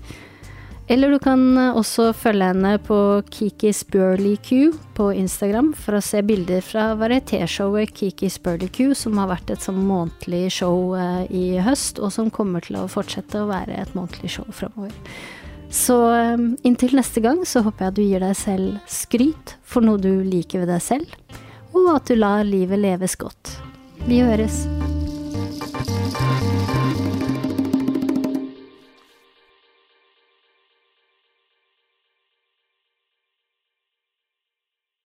Eller 0.90 1.10
du 1.10 1.18
kan 1.18 1.58
eh, 1.58 1.76
också 1.76 2.12
följa 2.12 2.46
henne 2.46 2.78
på 2.78 3.22
Kikis 3.30 3.86
Burley 3.86 4.36
Q 4.36 4.72
på 4.94 5.12
Instagram 5.12 5.74
för 5.78 5.92
att 5.92 6.04
se 6.04 6.22
bilder 6.22 6.60
från 6.60 6.98
varietéshowet 6.98 7.98
Kikis 7.98 8.42
Burley 8.42 8.68
Q, 8.68 8.94
som 8.94 9.18
har 9.18 9.26
varit 9.26 9.50
ett 9.50 9.62
sånn 9.62 9.86
månedlig 9.86 10.52
show 10.52 10.96
eh, 10.98 11.32
i 11.32 11.58
höst 11.58 11.98
och 11.98 12.12
som 12.12 12.30
kommer 12.30 12.60
till 12.60 12.76
att 12.76 12.90
fortsätta 12.90 13.42
att 13.42 13.48
vara 13.48 13.74
ett 13.82 13.94
månatligt 13.94 14.34
show 14.34 14.52
framöver. 14.52 14.92
Så 15.70 16.14
eh, 16.14 16.38
intill 16.62 16.94
nästa 16.94 17.20
gång 17.20 17.46
så 17.46 17.60
hoppas 17.60 17.80
jag 17.80 17.88
att 17.88 17.94
du 17.94 18.02
ger 18.02 18.20
dig 18.20 18.34
själv 18.34 18.78
skryt 18.86 19.56
för 19.64 19.80
något 19.80 20.02
du 20.02 20.24
liker 20.24 20.58
med 20.58 20.68
dig 20.68 20.80
själv 20.80 21.06
och 21.72 21.96
att 21.96 22.06
du 22.06 22.16
låter 22.16 22.44
livet 22.44 22.78
levas 22.78 23.16
gott. 23.16 23.58
Vi 24.06 24.20
hörs! 24.20 24.89